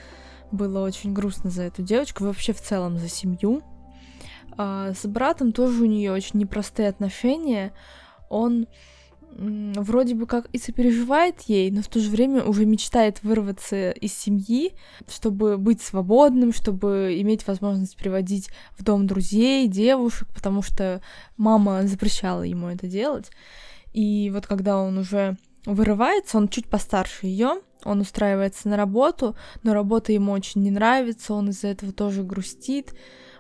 было 0.53 0.85
очень 0.85 1.13
грустно 1.13 1.51
за 1.51 1.65
эту 1.65 1.83
девочку, 1.83 2.25
вообще 2.25 2.53
в 2.53 2.61
целом 2.61 2.99
за 2.99 3.09
семью. 3.09 3.63
А 4.57 4.93
с 4.95 5.07
братом 5.07 5.53
тоже 5.53 5.83
у 5.83 5.87
нее 5.87 6.13
очень 6.13 6.41
непростые 6.41 6.89
отношения. 6.89 7.73
Он 8.31 8.67
вроде 9.33 10.15
бы 10.15 10.27
как 10.27 10.47
и 10.53 10.59
сопереживает 10.59 11.43
ей, 11.43 11.71
но 11.71 11.83
в 11.83 11.89
то 11.89 12.01
же 12.01 12.11
время 12.11 12.43
уже 12.43 12.65
мечтает 12.65 13.23
вырваться 13.23 13.91
из 13.91 14.15
семьи, 14.15 14.73
чтобы 15.09 15.59
быть 15.59 15.83
свободным, 15.83 16.53
чтобы 16.53 17.17
иметь 17.21 17.47
возможность 17.47 17.97
приводить 17.97 18.49
в 18.79 18.83
дом 18.83 19.07
друзей, 19.07 19.69
девушек, 19.69 20.29
потому 20.35 20.63
что 20.63 21.03
мама 21.37 21.87
запрещала 21.87 22.43
ему 22.43 22.69
это 22.69 22.87
делать. 22.87 23.31
И 23.93 24.31
вот 24.33 24.47
когда 24.47 24.79
он 24.79 24.99
уже 24.99 25.37
вырывается, 25.67 26.39
он 26.39 26.49
чуть 26.49 26.69
постарше 26.69 27.27
ее, 27.27 27.61
он 27.85 28.01
устраивается 28.01 28.69
на 28.69 28.77
работу, 28.77 29.37
но 29.63 29.75
работа 29.75 30.13
ему 30.13 30.33
очень 30.33 30.63
не 30.63 30.71
нравится, 30.71 31.35
он 31.35 31.51
из-за 31.51 31.69
этого 31.69 31.93
тоже 31.93 32.23
грустит. 32.23 32.95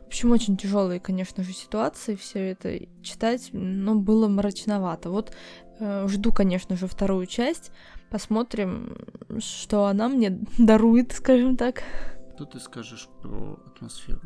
В 0.06 0.08
общем, 0.08 0.30
очень 0.30 0.56
тяжелые, 0.56 1.00
конечно 1.00 1.42
же, 1.42 1.52
ситуации, 1.52 2.14
все 2.14 2.52
это 2.52 2.78
читать, 3.02 3.50
но 3.52 3.96
было 3.96 4.28
мрачновато. 4.28 5.10
Вот 5.10 5.32
э, 5.80 6.06
жду, 6.08 6.32
конечно 6.32 6.76
же, 6.76 6.86
вторую 6.86 7.26
часть, 7.26 7.72
посмотрим, 8.08 8.96
что 9.40 9.86
она 9.86 10.08
мне 10.08 10.30
дарует, 10.58 11.12
скажем 11.12 11.56
так. 11.56 11.82
Что 12.36 12.44
ты 12.44 12.60
скажешь 12.60 13.08
про 13.20 13.58
атмосферу? 13.66 14.20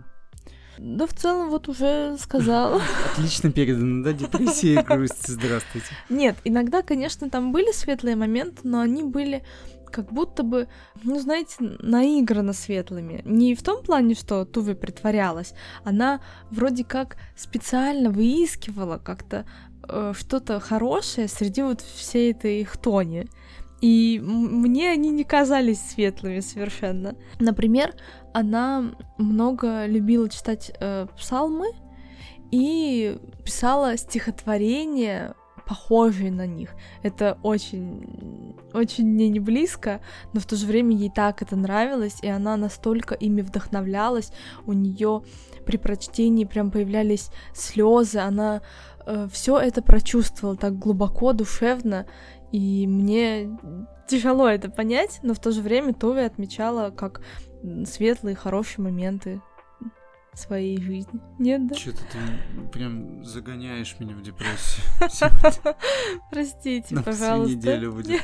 Да, 0.78 1.06
в 1.06 1.14
целом, 1.14 1.50
вот 1.50 1.68
уже 1.68 2.16
сказала. 2.18 2.80
Отлично 3.12 3.50
передано, 3.50 4.04
да? 4.04 4.12
Депрессия 4.12 4.74
и 4.74 4.82
грусть. 4.82 5.26
Здравствуйте. 5.28 5.88
Нет, 6.08 6.36
иногда, 6.44 6.82
конечно, 6.82 7.28
там 7.30 7.52
были 7.52 7.72
светлые 7.72 8.16
моменты, 8.16 8.60
но 8.64 8.80
они 8.80 9.02
были 9.02 9.42
как 9.90 10.12
будто 10.12 10.42
бы, 10.42 10.68
ну, 11.02 11.18
знаете, 11.20 11.54
наигранно 11.58 12.52
светлыми. 12.52 13.22
Не 13.24 13.54
в 13.54 13.62
том 13.62 13.82
плане, 13.82 14.14
что 14.14 14.44
Туве 14.44 14.74
притворялась. 14.74 15.54
Она 15.84 16.20
вроде 16.50 16.84
как 16.84 17.16
специально 17.36 18.10
выискивала 18.10 18.98
как-то 18.98 19.46
э, 19.88 20.12
что-то 20.16 20.60
хорошее 20.60 21.28
среди 21.28 21.62
вот 21.62 21.80
всей 21.80 22.32
этой 22.32 22.64
хтони. 22.64 23.26
И 23.80 24.18
м- 24.18 24.60
мне 24.60 24.90
они 24.90 25.10
не 25.10 25.24
казались 25.24 25.80
светлыми 25.80 26.40
совершенно. 26.40 27.16
Например, 27.38 27.94
она 28.34 28.92
много 29.18 29.86
любила 29.86 30.28
читать 30.28 30.72
э, 30.80 31.06
псалмы 31.16 31.68
и 32.50 33.18
писала 33.44 33.96
стихотворения, 33.96 35.34
похожие 35.70 36.32
на 36.32 36.48
них. 36.48 36.70
Это 37.04 37.38
очень, 37.44 38.56
очень 38.74 39.06
мне 39.06 39.28
не 39.28 39.38
близко, 39.38 40.00
но 40.32 40.40
в 40.40 40.44
то 40.44 40.56
же 40.56 40.66
время 40.66 40.96
ей 40.96 41.10
так 41.14 41.42
это 41.42 41.54
нравилось, 41.54 42.18
и 42.22 42.28
она 42.28 42.56
настолько 42.56 43.14
ими 43.14 43.40
вдохновлялась. 43.40 44.32
У 44.66 44.72
нее 44.72 45.22
при 45.66 45.76
прочтении 45.76 46.44
прям 46.44 46.72
появлялись 46.72 47.30
слезы, 47.54 48.18
она 48.18 48.62
все 49.30 49.58
это 49.58 49.80
прочувствовала 49.80 50.56
так 50.56 50.76
глубоко, 50.76 51.32
душевно, 51.32 52.04
и 52.50 52.88
мне 52.88 53.56
тяжело 54.08 54.48
это 54.48 54.70
понять, 54.70 55.20
но 55.22 55.34
в 55.34 55.38
то 55.38 55.52
же 55.52 55.62
время 55.62 55.94
Тови 55.94 56.22
отмечала 56.22 56.90
как 56.90 57.20
светлые, 57.86 58.34
хорошие 58.34 58.82
моменты 58.82 59.40
своей 60.34 60.80
жизни. 60.80 61.20
Нет, 61.38 61.66
да? 61.66 61.74
Что-то 61.74 62.00
ты 62.12 62.68
прям 62.72 63.24
загоняешь 63.24 63.96
меня 63.98 64.14
в 64.14 64.22
депрессию. 64.22 64.84
Простите, 66.30 66.96
пожалуйста. 67.02 67.56
неделю 67.56 67.92
будет. 67.94 68.22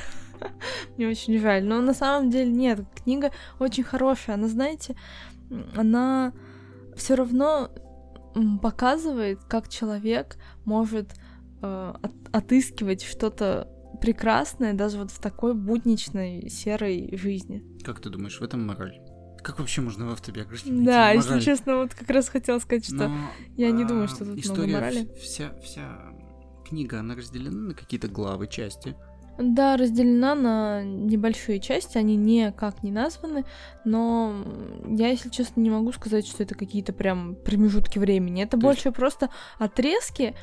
Мне 0.96 1.08
очень 1.08 1.38
жаль. 1.38 1.64
Но 1.64 1.80
на 1.80 1.94
самом 1.94 2.30
деле 2.30 2.50
нет, 2.50 2.80
книга 2.94 3.32
очень 3.58 3.84
хорошая. 3.84 4.36
Она, 4.36 4.48
знаете, 4.48 4.96
она 5.74 6.32
все 6.94 7.14
равно 7.14 7.70
показывает, 8.62 9.40
как 9.48 9.68
человек 9.68 10.36
может 10.64 11.14
э, 11.62 11.94
от- 12.02 12.12
отыскивать 12.34 13.02
что-то 13.02 13.68
прекрасное 14.00 14.74
даже 14.74 14.98
вот 14.98 15.10
в 15.10 15.18
такой 15.20 15.54
будничной 15.54 16.50
серой 16.50 17.16
жизни. 17.16 17.64
Как 17.82 18.00
ты 18.00 18.10
думаешь, 18.10 18.38
в 18.38 18.42
этом 18.44 18.66
мораль? 18.66 19.00
Как 19.46 19.60
вообще 19.60 19.80
можно 19.80 20.06
в 20.06 20.10
автобиографии 20.10 20.68
найти 20.70 20.86
Да, 20.86 21.10
если 21.12 21.28
мораль? 21.28 21.44
честно, 21.44 21.76
вот 21.76 21.94
как 21.94 22.10
раз 22.10 22.28
хотела 22.28 22.58
сказать, 22.58 22.84
что 22.84 22.96
Но, 22.96 23.16
я 23.56 23.70
не 23.70 23.84
а, 23.84 23.86
думаю, 23.86 24.08
что 24.08 24.18
тут 24.18 24.26
много 24.26 24.40
история 24.40 24.74
морали. 24.74 25.04
в- 25.04 25.20
Вся, 25.20 25.52
вся 25.62 25.98
книга, 26.68 26.98
она 26.98 27.14
разделена 27.14 27.68
на 27.68 27.74
какие-то 27.74 28.08
главы, 28.08 28.48
части. 28.48 28.96
Да, 29.38 29.76
разделена 29.76 30.34
на 30.34 30.82
небольшие 30.82 31.60
части, 31.60 31.96
они 31.96 32.16
никак 32.16 32.82
не 32.82 32.90
названы, 32.90 33.44
но 33.84 34.44
я, 34.88 35.10
если 35.10 35.28
честно, 35.28 35.60
не 35.60 35.70
могу 35.70 35.92
сказать, 35.92 36.26
что 36.26 36.42
это 36.42 36.56
какие-то 36.56 36.92
прям 36.92 37.36
промежутки 37.36 38.00
времени. 38.00 38.42
Это 38.42 38.56
То 38.56 38.62
больше 38.64 38.90
просто 38.90 39.30
отрезки, 39.60 40.34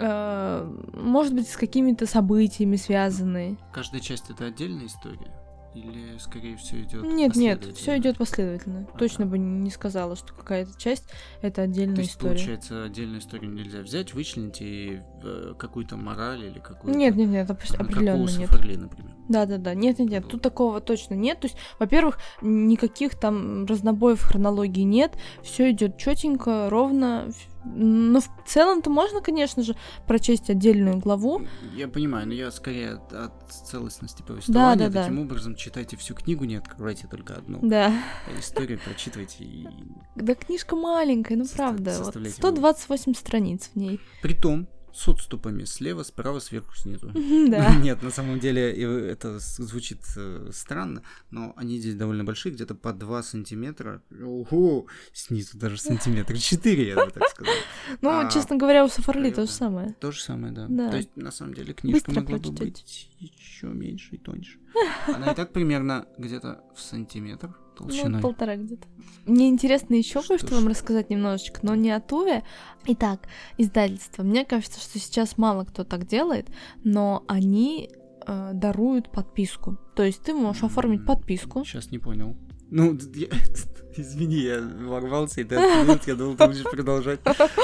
э, 0.00 0.76
может 0.94 1.34
быть, 1.34 1.48
с 1.48 1.56
какими-то 1.56 2.04
событиями 2.06 2.74
связанные. 2.74 3.58
Каждая 3.72 4.00
часть 4.00 4.28
это 4.28 4.46
отдельная 4.46 4.86
история? 4.86 5.36
Или 5.74 6.18
скорее 6.18 6.56
все 6.56 6.82
идет 6.82 7.04
Нет, 7.04 7.36
нет, 7.36 7.64
все 7.76 7.96
идет 7.98 8.18
последовательно. 8.18 8.80
Ага. 8.88 8.98
Точно 8.98 9.24
бы 9.24 9.38
не 9.38 9.70
сказала, 9.70 10.16
что 10.16 10.34
какая-то 10.34 10.76
часть 10.76 11.04
это 11.42 11.62
отдельная 11.62 11.94
То 11.94 12.00
есть, 12.00 12.12
история. 12.12 12.34
получается, 12.34 12.84
отдельную 12.84 13.20
историю 13.20 13.52
нельзя 13.52 13.80
взять, 13.80 14.12
вычленить 14.12 14.60
и 14.60 15.00
э, 15.22 15.54
какую-то 15.56 15.96
мораль 15.96 16.44
или 16.44 16.58
какую-то... 16.58 16.98
Нет, 16.98 17.14
нет, 17.14 17.28
нет, 17.28 17.48
Ага, 17.48 17.58
как 17.58 17.80
у 17.80 17.82
определенно 17.84 18.26
нет. 18.26 18.50
Сафарли, 18.50 18.76
например. 18.76 19.14
Да, 19.28 19.46
да, 19.46 19.58
да. 19.58 19.74
Нет, 19.74 20.00
нет, 20.00 20.10
нет, 20.10 20.28
тут 20.28 20.42
такого 20.42 20.80
точно 20.80 21.14
нет. 21.14 21.38
То 21.38 21.46
есть, 21.46 21.56
во-первых, 21.78 22.18
никаких 22.42 23.16
там 23.16 23.64
разнобоев 23.66 24.20
хронологии 24.20 24.82
нет. 24.82 25.12
Все 25.42 25.70
идет 25.70 25.98
четенько, 25.98 26.68
ровно. 26.68 27.30
Но 27.64 28.20
в 28.20 28.28
целом-то 28.46 28.90
можно, 28.90 29.20
конечно 29.20 29.62
же, 29.62 29.76
прочесть 30.06 30.50
отдельную 30.50 30.98
главу. 30.98 31.42
Я 31.74 31.88
понимаю, 31.88 32.26
но 32.26 32.32
я 32.32 32.50
скорее 32.50 32.92
от, 32.92 33.12
от 33.12 33.52
целостности 33.52 34.22
повествования. 34.22 34.88
да, 34.88 34.88
да. 34.88 35.02
Таким 35.02 35.18
образом, 35.20 35.54
читайте 35.54 35.96
всю 35.96 36.14
книгу, 36.14 36.44
не 36.44 36.56
открывайте 36.56 37.06
только 37.06 37.34
одну. 37.34 37.58
Да. 37.62 37.92
Историю 38.38 38.78
прочитывайте 38.84 39.44
и... 39.44 39.68
Да 40.16 40.34
книжка 40.34 40.76
маленькая, 40.76 41.36
ну 41.36 41.44
Состав- 41.44 41.56
правда. 41.56 41.90
Вот 41.90 42.04
составляйте 42.06 42.36
128 42.36 43.14
страниц 43.14 43.70
в 43.74 43.76
ней. 43.76 44.00
Притом, 44.22 44.68
с 44.94 45.08
отступами 45.08 45.64
слева, 45.64 46.02
справа, 46.02 46.38
сверху, 46.40 46.74
снизу. 46.76 47.10
Да. 47.50 47.74
Нет, 47.82 48.02
на 48.02 48.10
самом 48.10 48.38
деле 48.40 48.70
это 49.10 49.38
звучит 49.38 50.00
э, 50.16 50.50
странно, 50.52 51.02
но 51.30 51.52
они 51.56 51.78
здесь 51.78 51.94
довольно 51.94 52.24
большие, 52.24 52.52
где-то 52.54 52.74
по 52.74 52.92
2 52.92 53.22
сантиметра. 53.22 54.02
Ого! 54.22 54.86
Снизу 55.12 55.58
даже 55.58 55.76
сантиметра 55.80 56.36
4, 56.36 56.88
я 56.88 56.94
бы 56.96 57.10
так 57.10 57.28
сказал. 57.28 57.54
Ну, 58.02 58.10
А, 58.10 58.30
честно 58.30 58.56
говоря, 58.56 58.84
у 58.84 58.88
Сафарли 58.88 59.30
то 59.30 59.42
же 59.46 59.50
самое. 59.52 59.94
То 60.00 60.12
же 60.12 60.20
самое, 60.20 60.52
да. 60.52 60.66
Да. 60.68 60.90
То 60.90 60.96
есть, 60.96 61.16
на 61.16 61.30
самом 61.30 61.54
деле, 61.54 61.72
книжка 61.74 62.10
Быстро 62.10 62.20
могла 62.22 62.38
бы 62.38 62.42
прочитать. 62.56 62.68
быть 62.68 63.10
еще 63.18 63.66
меньше 63.68 64.14
и 64.16 64.18
тоньше. 64.18 64.58
Она 65.06 65.32
и 65.32 65.34
так 65.34 65.52
примерно 65.52 66.06
где-то 66.18 66.62
в 66.76 66.80
сантиметр 66.80 67.54
Ну, 67.80 67.88
толщиной. 67.88 68.20
полтора 68.20 68.56
где-то. 68.56 68.86
Мне 69.26 69.48
интересно 69.48 69.94
еще 69.94 70.20
Что 70.20 70.28
кое-что 70.28 70.54
вам 70.54 70.68
рассказать 70.68 71.10
немножечко, 71.10 71.60
но 71.62 71.74
не 71.74 71.90
о 71.90 72.00
Туве. 72.00 72.42
Итак, 72.86 73.28
издательство. 73.58 74.22
Мне 74.22 74.44
кажется, 74.44 74.80
что 74.80 74.98
сейчас 74.98 75.38
мало 75.38 75.64
кто 75.64 75.84
так 75.84 76.06
делает, 76.06 76.48
но 76.84 77.24
они 77.28 77.90
э, 78.26 78.50
даруют 78.54 79.10
подписку. 79.10 79.78
То 79.94 80.02
есть 80.02 80.22
ты 80.22 80.34
можешь 80.34 80.62
оформить 80.62 81.04
подписку. 81.04 81.64
Сейчас 81.64 81.90
не 81.90 81.98
понял. 81.98 82.36
Ну, 82.70 82.96
я, 83.14 83.26
извини, 83.96 84.36
я 84.36 84.60
ворвался, 84.60 85.40
и 85.40 85.44
ты 85.44 85.56
остановился, 85.56 86.10
я 86.10 86.16
думал, 86.16 86.36
ты 86.36 86.46
будешь 86.46 86.64
продолжать. 86.64 87.20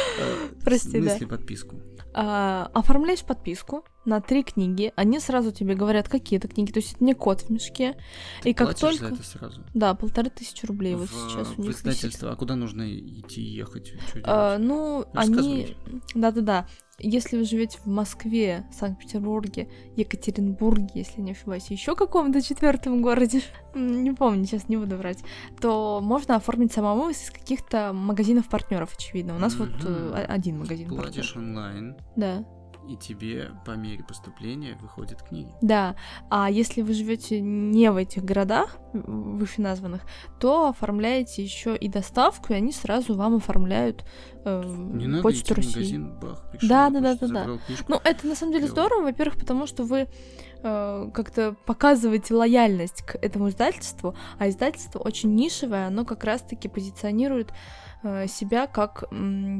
Прости, 0.64 1.00
да. 1.00 1.26
подписку. 1.26 1.76
А, 2.12 2.70
оформляешь 2.74 3.22
подписку 3.22 3.84
на 4.06 4.20
три 4.20 4.42
книги, 4.42 4.92
они 4.96 5.20
сразу 5.20 5.52
тебе 5.52 5.74
говорят, 5.74 6.08
какие 6.08 6.38
это 6.38 6.48
книги, 6.48 6.72
то 6.72 6.78
есть 6.78 6.94
это 6.94 7.04
не 7.04 7.14
кот 7.14 7.42
в 7.42 7.50
мешке. 7.50 7.96
Ты 8.42 8.50
и 8.50 8.54
как 8.54 8.78
только... 8.78 9.08
за 9.08 9.14
это 9.14 9.22
сразу? 9.22 9.64
Да, 9.74 9.94
полторы 9.94 10.30
тысячи 10.30 10.64
рублей 10.64 10.94
в, 10.94 11.00
вот 11.00 11.08
сейчас 11.08 11.48
у 11.56 11.62
них. 11.62 11.72
В 11.72 11.78
издательство, 11.78 12.32
а 12.32 12.36
куда 12.36 12.56
нужно 12.56 12.88
идти 12.88 13.42
ехать? 13.42 13.92
А, 14.24 14.58
ну, 14.58 15.06
они... 15.14 15.76
Да-да-да. 16.14 16.66
Если 16.98 17.36
вы 17.36 17.44
живете 17.44 17.78
в 17.84 17.86
Москве, 17.86 18.66
Санкт-Петербурге, 18.72 19.68
Екатеринбурге, 19.96 20.88
если 20.94 21.20
не 21.20 21.32
ошибаюсь, 21.32 21.70
еще 21.70 21.94
каком-то 21.94 22.40
четвертом 22.40 23.02
городе, 23.02 23.42
не 23.74 24.12
помню, 24.12 24.46
сейчас 24.46 24.68
не 24.68 24.78
буду 24.78 24.96
врать, 24.96 25.18
то 25.60 26.00
можно 26.02 26.36
оформить 26.36 26.72
самому 26.72 27.10
из 27.10 27.30
каких-то 27.30 27.92
магазинов 27.92 28.48
партнеров, 28.48 28.94
очевидно. 28.96 29.36
У 29.36 29.38
нас 29.38 29.54
mm-hmm. 29.54 29.58
вот 29.58 29.84
э, 29.84 30.24
один 30.26 30.60
магазин. 30.60 30.88
Платишь 30.88 31.36
онлайн. 31.36 31.96
Да 32.16 32.46
и 32.88 32.96
тебе 32.96 33.50
по 33.64 33.72
мере 33.72 34.04
поступления 34.04 34.78
выходят 34.80 35.22
книги. 35.22 35.52
Да, 35.60 35.96
а 36.30 36.50
если 36.50 36.82
вы 36.82 36.94
живете 36.94 37.40
не 37.40 37.90
в 37.90 37.96
этих 37.96 38.24
городах 38.24 38.78
вышеназванных, 38.92 40.02
то 40.40 40.68
оформляете 40.68 41.42
еще 41.42 41.76
и 41.76 41.88
доставку, 41.88 42.52
и 42.52 42.56
они 42.56 42.72
сразу 42.72 43.14
вам 43.14 43.36
оформляют 43.36 44.04
э, 44.44 44.62
не 44.64 45.06
надо 45.06 45.22
почту 45.22 45.52
идти 45.52 45.54
России. 45.54 45.72
В 45.72 45.76
магазин, 45.76 46.18
бах, 46.20 46.50
пришел, 46.50 46.68
да, 46.68 46.90
да, 46.90 47.00
да, 47.00 47.14
да, 47.14 47.26
да. 47.28 47.46
Ну, 47.88 48.00
это 48.02 48.26
на 48.26 48.34
самом 48.34 48.52
деле 48.52 48.68
здорово, 48.68 49.02
во-первых, 49.02 49.38
потому 49.38 49.66
что 49.66 49.84
вы 49.84 50.08
э, 50.62 51.10
как-то 51.12 51.56
показываете 51.66 52.34
лояльность 52.34 53.02
к 53.02 53.16
этому 53.16 53.48
издательству, 53.48 54.16
а 54.38 54.48
издательство 54.48 54.98
очень 55.00 55.34
нишевое, 55.34 55.86
оно 55.86 56.04
как 56.04 56.24
раз-таки 56.24 56.68
позиционирует 56.68 57.52
себя 58.28 58.66
как 58.66 59.04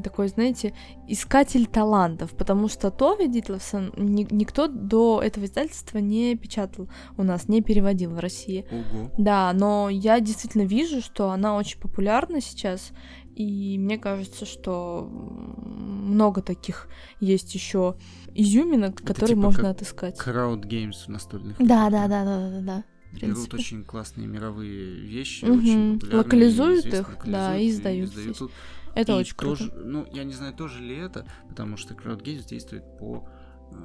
такой, 0.03 0.29
знаете, 0.29 0.75
искатель 1.09 1.67
талантов, 1.67 2.31
потому 2.37 2.69
что 2.69 2.91
Тови 2.91 3.29
Дитловсон 3.29 3.93
ни, 3.97 4.27
никто 4.31 4.67
до 4.67 5.21
этого 5.23 5.45
издательства 5.45 5.99
не 5.99 6.37
печатал 6.37 6.89
у 7.17 7.23
нас, 7.23 7.49
не 7.49 7.63
переводил 7.63 8.11
в 8.11 8.19
России. 8.19 8.67
Ого. 8.71 9.11
Да, 9.19 9.53
но 9.53 9.89
я 9.89 10.21
действительно 10.21 10.63
вижу, 10.63 11.01
что 11.01 11.31
она 11.31 11.57
очень 11.57 11.81
популярна 11.81 12.41
сейчас, 12.41 12.93
и 13.35 13.79
мне 13.79 13.99
кажется, 13.99 14.47
что 14.47 15.09
много 15.11 16.41
таких 16.41 16.89
есть 17.21 17.55
еще 17.55 17.97
изюминок, 18.35 19.01
Это 19.01 19.07
которые 19.07 19.37
типа 19.37 19.43
можно 19.43 19.71
отыскать. 19.71 20.17
Крауд 20.17 20.65
геймс 20.65 21.09
настольных. 21.09 21.59
Да, 21.59 21.91
да, 21.91 22.09
да, 22.09 22.25
да, 22.25 22.51
да, 22.51 22.61
да 22.61 22.85
берут 23.21 23.55
очень 23.55 23.85
классные 23.85 24.27
мировые 24.27 25.01
вещи, 25.01 25.45
угу. 25.45 25.59
очень 25.59 26.01
локализуют 26.13 26.87
их, 26.87 27.09
локализуют 27.09 27.33
да, 27.33 27.57
и 27.57 27.71
издают. 27.71 28.11
Издают. 28.11 28.51
Это 28.95 29.13
и 29.13 29.15
очень 29.17 29.37
тоже, 29.37 29.69
круто. 29.69 29.85
Ну, 29.85 30.07
я 30.13 30.25
не 30.25 30.33
знаю, 30.33 30.55
тоже 30.55 30.83
ли 30.83 30.97
это, 30.97 31.27
потому 31.49 31.77
что 31.77 31.95
CrowdGames 31.95 32.49
действует 32.49 32.85
по 32.99 33.29
э, 33.71 33.77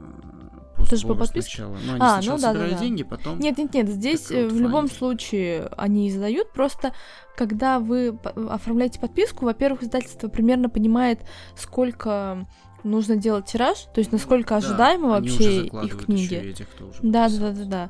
по 0.77 0.89
Тоже 0.89 1.05
по 1.05 1.15
подписке? 1.15 1.51
Сначала. 1.51 1.77
Ну, 1.85 1.93
они 1.93 2.01
а, 2.01 2.13
сначала 2.13 2.37
ну, 2.37 2.41
да, 2.41 2.47
собирают 2.49 2.73
да, 2.73 2.79
да. 2.79 2.85
деньги, 2.85 3.03
потом... 3.03 3.39
Нет, 3.39 3.57
нет, 3.57 3.73
нет, 3.73 3.89
здесь 3.89 4.29
в 4.29 4.59
любом 4.59 4.89
случае 4.89 5.69
они 5.75 6.09
издают, 6.09 6.53
просто 6.53 6.93
когда 7.35 7.79
вы 7.79 8.17
оформляете 8.35 8.99
подписку, 8.99 9.45
во-первых, 9.45 9.83
издательство 9.83 10.29
примерно 10.29 10.69
понимает, 10.69 11.19
сколько 11.57 12.47
нужно 12.83 13.15
делать 13.15 13.45
тираж, 13.45 13.77
то 13.93 13.99
есть 13.99 14.11
насколько 14.11 14.55
ожидаемо 14.55 15.07
да, 15.07 15.13
вообще 15.19 15.65
их 15.65 16.05
книги. 16.05 16.35
Этих, 16.35 16.67
да, 17.01 17.29
да, 17.29 17.37
да, 17.37 17.51
да, 17.51 17.65
да. 17.65 17.89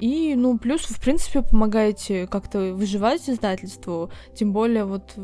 И, 0.00 0.34
ну, 0.34 0.58
плюс 0.58 0.82
в 0.82 1.00
принципе, 1.00 1.42
помогаете 1.42 2.26
как-то 2.26 2.74
выживать 2.74 3.28
издательству, 3.28 4.10
тем 4.34 4.52
более 4.52 4.84
вот 4.84 5.14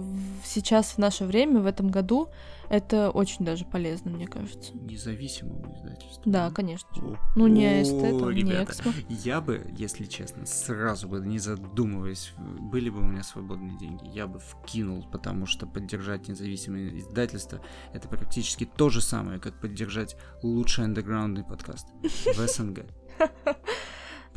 сейчас, 0.44 0.92
в 0.92 0.98
наше 0.98 1.24
время, 1.24 1.60
в 1.60 1.66
этом 1.66 1.88
году, 1.88 2.28
это 2.68 3.10
очень 3.10 3.44
даже 3.44 3.64
полезно, 3.64 4.10
мне 4.10 4.26
кажется. 4.26 4.72
Независимому 4.74 5.74
издательству. 5.76 6.22
Да, 6.24 6.50
конечно. 6.50 6.88
О, 6.96 7.16
ну, 7.36 7.46
не 7.46 7.82
эстетом, 7.82 8.32
не 8.32 8.52
экспо. 8.64 8.90
Я 9.08 9.40
бы, 9.40 9.66
если 9.78 10.04
честно, 10.04 10.46
сразу 10.46 11.08
бы, 11.08 11.20
не 11.20 11.38
задумываясь, 11.38 12.32
были 12.36 12.90
бы 12.90 12.98
у 12.98 13.04
меня 13.04 13.22
свободные 13.22 13.78
деньги, 13.78 14.08
я 14.08 14.26
бы 14.26 14.40
вкинул, 14.40 15.06
потому 15.10 15.46
что 15.46 15.66
поддержать 15.66 16.28
независимое 16.28 16.98
издательство— 16.98 17.60
это 17.92 18.08
практически 18.08 18.64
то 18.64 18.90
же 18.90 19.00
самое, 19.00 19.38
как 19.38 19.60
поддержать 19.60 20.16
лучший 20.42 20.84
андеграундный 20.84 21.44
подкаст 21.44 21.86
в 22.02 22.36
СНГ. 22.46 22.84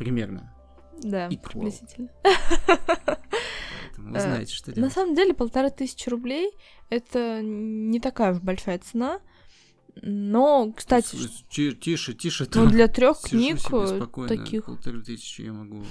Примерно. 0.00 0.50
Да, 1.02 1.28
Equal. 1.28 1.50
приблизительно. 1.50 2.08
Поэтому 2.24 4.14
вы 4.14 4.20
знаете, 4.20 4.54
что 4.54 4.72
делать. 4.72 4.88
На 4.88 4.90
самом 4.90 5.14
деле, 5.14 5.34
полторы 5.34 5.68
тысячи 5.68 6.08
рублей— 6.08 6.52
это 6.88 7.42
не 7.42 8.00
такая 8.00 8.32
уж 8.32 8.40
большая 8.40 8.78
цена. 8.78 9.20
Но, 10.00 10.72
кстати... 10.74 11.18
Тише, 11.50 12.14
тише. 12.14 12.48
Ну, 12.54 12.66
для 12.70 12.88
трех 12.88 13.20
книг 13.20 13.58
э, 13.70 14.26
таких... 14.26 14.64
Полторы 14.64 15.02
тысячи 15.02 15.42
я 15.42 15.52
могу 15.52 15.84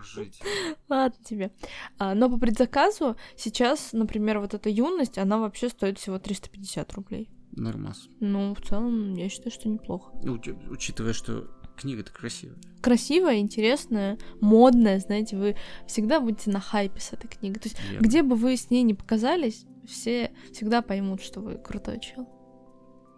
жить. 0.00 0.40
Ладно 0.88 1.18
тебе. 1.24 1.50
А, 1.98 2.14
но 2.14 2.30
по 2.30 2.38
предзаказу 2.38 3.16
сейчас, 3.36 3.92
например, 3.94 4.38
вот 4.38 4.54
эта 4.54 4.68
юность, 4.70 5.18
она 5.18 5.38
вообще 5.38 5.70
стоит 5.70 5.98
всего 5.98 6.20
350 6.20 6.92
рублей. 6.92 7.28
Нормас. 7.50 8.08
Ну, 8.20 8.54
в 8.54 8.60
целом, 8.60 9.14
я 9.14 9.28
считаю, 9.28 9.50
что 9.50 9.68
неплохо. 9.68 10.12
Уч- 10.22 10.68
учитывая, 10.70 11.14
что 11.14 11.57
Книга-то 11.78 12.12
красивая. 12.12 12.56
Красивая, 12.80 13.38
интересная, 13.38 14.18
модная, 14.40 14.98
знаете, 14.98 15.36
вы 15.36 15.56
всегда 15.86 16.20
будете 16.20 16.50
на 16.50 16.60
хайпе 16.60 17.00
с 17.00 17.12
этой 17.12 17.28
книгой. 17.28 17.60
То 17.60 17.68
есть, 17.68 17.80
Верно. 17.90 18.04
где 18.04 18.22
бы 18.22 18.36
вы 18.36 18.56
с 18.56 18.70
ней 18.70 18.82
не 18.82 18.94
показались, 18.94 19.64
все 19.86 20.32
всегда 20.52 20.82
поймут, 20.82 21.22
что 21.22 21.40
вы 21.40 21.56
крутой 21.56 22.00
чел. 22.00 22.28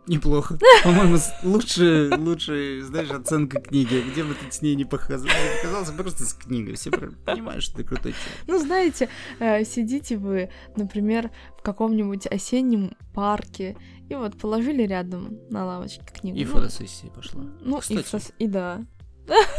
Неплохо. 0.07 0.59
По-моему, 0.85 1.19
лучше, 1.43 2.11
лучше, 2.17 2.83
знаешь, 2.83 3.11
оценка 3.11 3.61
книги. 3.61 4.03
Где 4.11 4.25
бы 4.25 4.35
ты 4.35 4.51
с 4.51 4.63
ней 4.63 4.75
не 4.75 4.85
показался, 4.85 5.93
просто 5.97 6.25
с 6.25 6.35
книгой. 6.35 6.75
Все 6.75 6.91
понимают, 6.91 7.63
что 7.63 7.77
ты 7.77 7.85
крутой 7.85 8.13
человек. 8.13 8.45
Ну, 8.47 8.59
знаете, 8.59 9.09
э, 9.39 9.65
сидите 9.65 10.17
вы, 10.17 10.51
например, 10.77 11.31
в 11.59 11.63
каком-нибудь 11.63 12.27
осеннем 12.27 12.97
парке, 13.15 13.77
и 14.09 14.15
вот 14.15 14.39
положили 14.39 14.83
рядом 14.83 15.39
на 15.51 15.65
лавочке 15.65 16.05
книгу. 16.13 16.39
И 16.39 16.45
ну, 16.45 16.51
фотосессия 16.51 17.11
пошла. 17.11 17.45
Ну, 17.61 17.79
Кстати, 17.79 18.33
и, 18.39 18.45
и 18.45 18.49
да. 18.49 18.85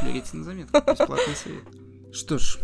Берите 0.04 0.38
на 0.38 0.44
заметку, 0.44 0.78
бесплатный 0.80 1.36
совет. 1.36 1.64
Что 2.12 2.38
ж, 2.38 2.60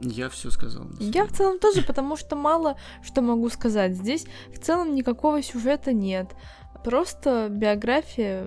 я 0.00 0.28
все 0.28 0.50
сказал. 0.50 0.90
Я 0.98 1.26
в 1.26 1.32
целом 1.32 1.58
тоже, 1.58 1.82
потому 1.82 2.16
что 2.16 2.36
мало 2.36 2.76
что 3.02 3.22
могу 3.22 3.48
сказать. 3.48 3.96
Здесь 3.96 4.26
в 4.54 4.58
целом 4.58 4.94
никакого 4.94 5.42
сюжета 5.42 5.92
нет. 5.92 6.34
Просто 6.84 7.48
биография 7.50 8.46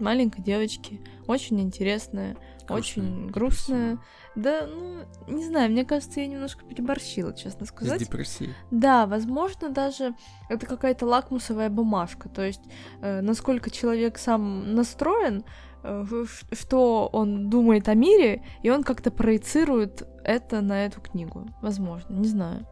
маленькой 0.00 0.42
девочки. 0.42 1.00
Очень 1.26 1.60
интересная, 1.60 2.36
грустная, 2.66 2.76
очень 2.76 3.26
грустная. 3.28 3.98
Да, 4.34 4.66
ну, 4.66 5.04
не 5.28 5.44
знаю, 5.44 5.70
мне 5.70 5.84
кажется, 5.84 6.20
я 6.20 6.26
немножко 6.26 6.64
переборщила, 6.64 7.34
честно 7.34 7.66
сказать. 7.66 8.00
С 8.00 8.04
депрессией. 8.04 8.54
Да, 8.70 9.06
возможно, 9.06 9.68
даже 9.68 10.14
это 10.48 10.66
какая-то 10.66 11.06
лакмусовая 11.06 11.68
бумажка. 11.68 12.28
То 12.28 12.42
есть, 12.42 12.62
э, 13.02 13.20
насколько 13.20 13.70
человек 13.70 14.18
сам 14.18 14.74
настроен, 14.74 15.44
э, 15.82 16.04
что 16.52 17.08
он 17.12 17.50
думает 17.50 17.88
о 17.88 17.94
мире, 17.94 18.44
и 18.62 18.70
он 18.70 18.82
как-то 18.84 19.10
проецирует 19.10 20.06
это 20.24 20.60
на 20.60 20.86
эту 20.86 21.00
книгу. 21.00 21.48
Возможно, 21.60 22.14
не 22.14 22.28
знаю. 22.28 22.66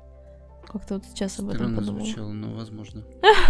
Как-то 0.70 0.94
вот 0.94 1.04
сейчас 1.06 1.32
Странно 1.32 1.50
об 1.52 1.56
этом 1.56 1.76
подумала. 1.76 2.04
звучало, 2.04 2.32
но 2.32 2.52
возможно. 2.52 3.02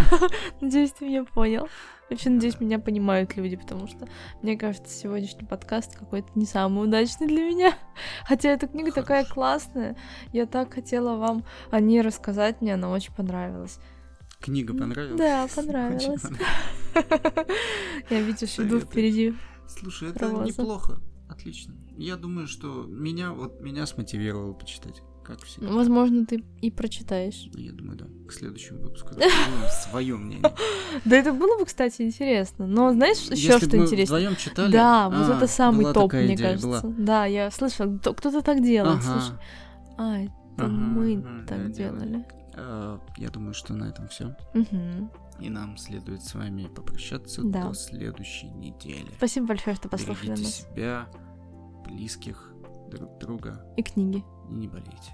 Надеюсь, 0.61 0.91
ты 0.91 1.05
меня 1.05 1.25
понял. 1.25 1.67
Вообще, 2.09 2.29
надеюсь, 2.29 2.59
меня 2.59 2.79
понимают 2.79 3.35
люди, 3.35 3.55
потому 3.55 3.87
что, 3.87 4.07
мне 4.41 4.57
кажется, 4.57 4.91
сегодняшний 4.91 5.45
подкаст 5.45 5.95
какой-то 5.95 6.27
не 6.33 6.45
самый 6.45 6.85
удачный 6.87 7.27
для 7.27 7.43
меня. 7.43 7.77
Хотя 8.25 8.49
эта 8.49 8.67
книга 8.67 8.91
Хорошо. 8.91 9.01
такая 9.01 9.25
классная. 9.25 9.97
Я 10.31 10.45
так 10.45 10.73
хотела 10.73 11.17
вам 11.17 11.43
о 11.69 11.79
ней 11.81 12.01
рассказать, 12.01 12.61
мне 12.61 12.73
она 12.73 12.89
очень 12.89 13.13
понравилась. 13.13 13.79
Книга 14.39 14.73
понравилась? 14.73 15.19
Да, 15.19 15.47
понравилась. 15.55 16.23
Я, 18.09 18.21
видишь, 18.21 18.57
иду 18.59 18.79
впереди. 18.79 19.35
Слушай, 19.67 20.11
это 20.11 20.25
неплохо. 20.31 20.99
Отлично. 21.29 21.75
Я 21.97 22.15
думаю, 22.15 22.47
что 22.47 22.85
меня 22.85 23.33
вот 23.33 23.61
меня 23.61 23.85
смотивировало 23.85 24.53
почитать 24.53 25.03
как 25.29 25.43
всегда. 25.43 25.71
Возможно, 25.71 26.25
ты 26.25 26.43
и 26.61 26.71
прочитаешь. 26.71 27.49
Ну, 27.53 27.59
я 27.59 27.71
думаю, 27.71 27.97
да. 27.97 28.05
К 28.27 28.31
следующему 28.33 28.81
выпуску 28.81 29.13
свое 29.89 30.17
мнение. 30.17 30.53
Да 31.05 31.15
это 31.15 31.33
было 31.33 31.57
бы, 31.57 31.65
кстати, 31.65 32.01
интересно. 32.01 32.67
Но 32.67 32.91
знаешь, 32.91 33.17
еще 33.29 33.57
что 33.57 33.77
интересно? 33.77 34.17
вдвоем 34.17 34.35
читали? 34.35 34.71
Да, 34.71 35.09
вот 35.09 35.37
это 35.37 35.47
самый 35.47 35.93
топ, 35.93 36.13
мне 36.13 36.37
кажется. 36.37 36.93
Да, 36.97 37.25
я 37.25 37.51
слышала, 37.51 37.97
кто-то 37.97 38.41
так 38.41 38.61
делает. 38.63 39.03
Слушай. 39.03 39.35
А, 39.97 40.19
это 40.19 40.67
мы 40.67 41.45
так 41.47 41.71
делали. 41.71 42.25
А, 42.55 42.99
я 43.17 43.29
думаю, 43.29 43.53
что 43.53 43.73
на 43.73 43.85
этом 43.85 44.07
все. 44.07 44.35
И 45.39 45.49
нам 45.49 45.77
следует 45.77 46.21
с 46.23 46.33
вами 46.33 46.67
попрощаться 46.67 47.41
до 47.43 47.73
следующей 47.73 48.49
недели. 48.49 49.09
Спасибо 49.17 49.47
большое, 49.47 49.75
что 49.75 49.87
послушали 49.87 50.31
нас. 50.31 50.67
себя, 50.69 51.07
близких, 51.85 52.51
друг 52.89 53.17
друга. 53.19 53.65
И 53.77 53.83
книги. 53.83 54.23
И 54.49 54.53
не 54.53 54.67
болейте. 54.67 55.13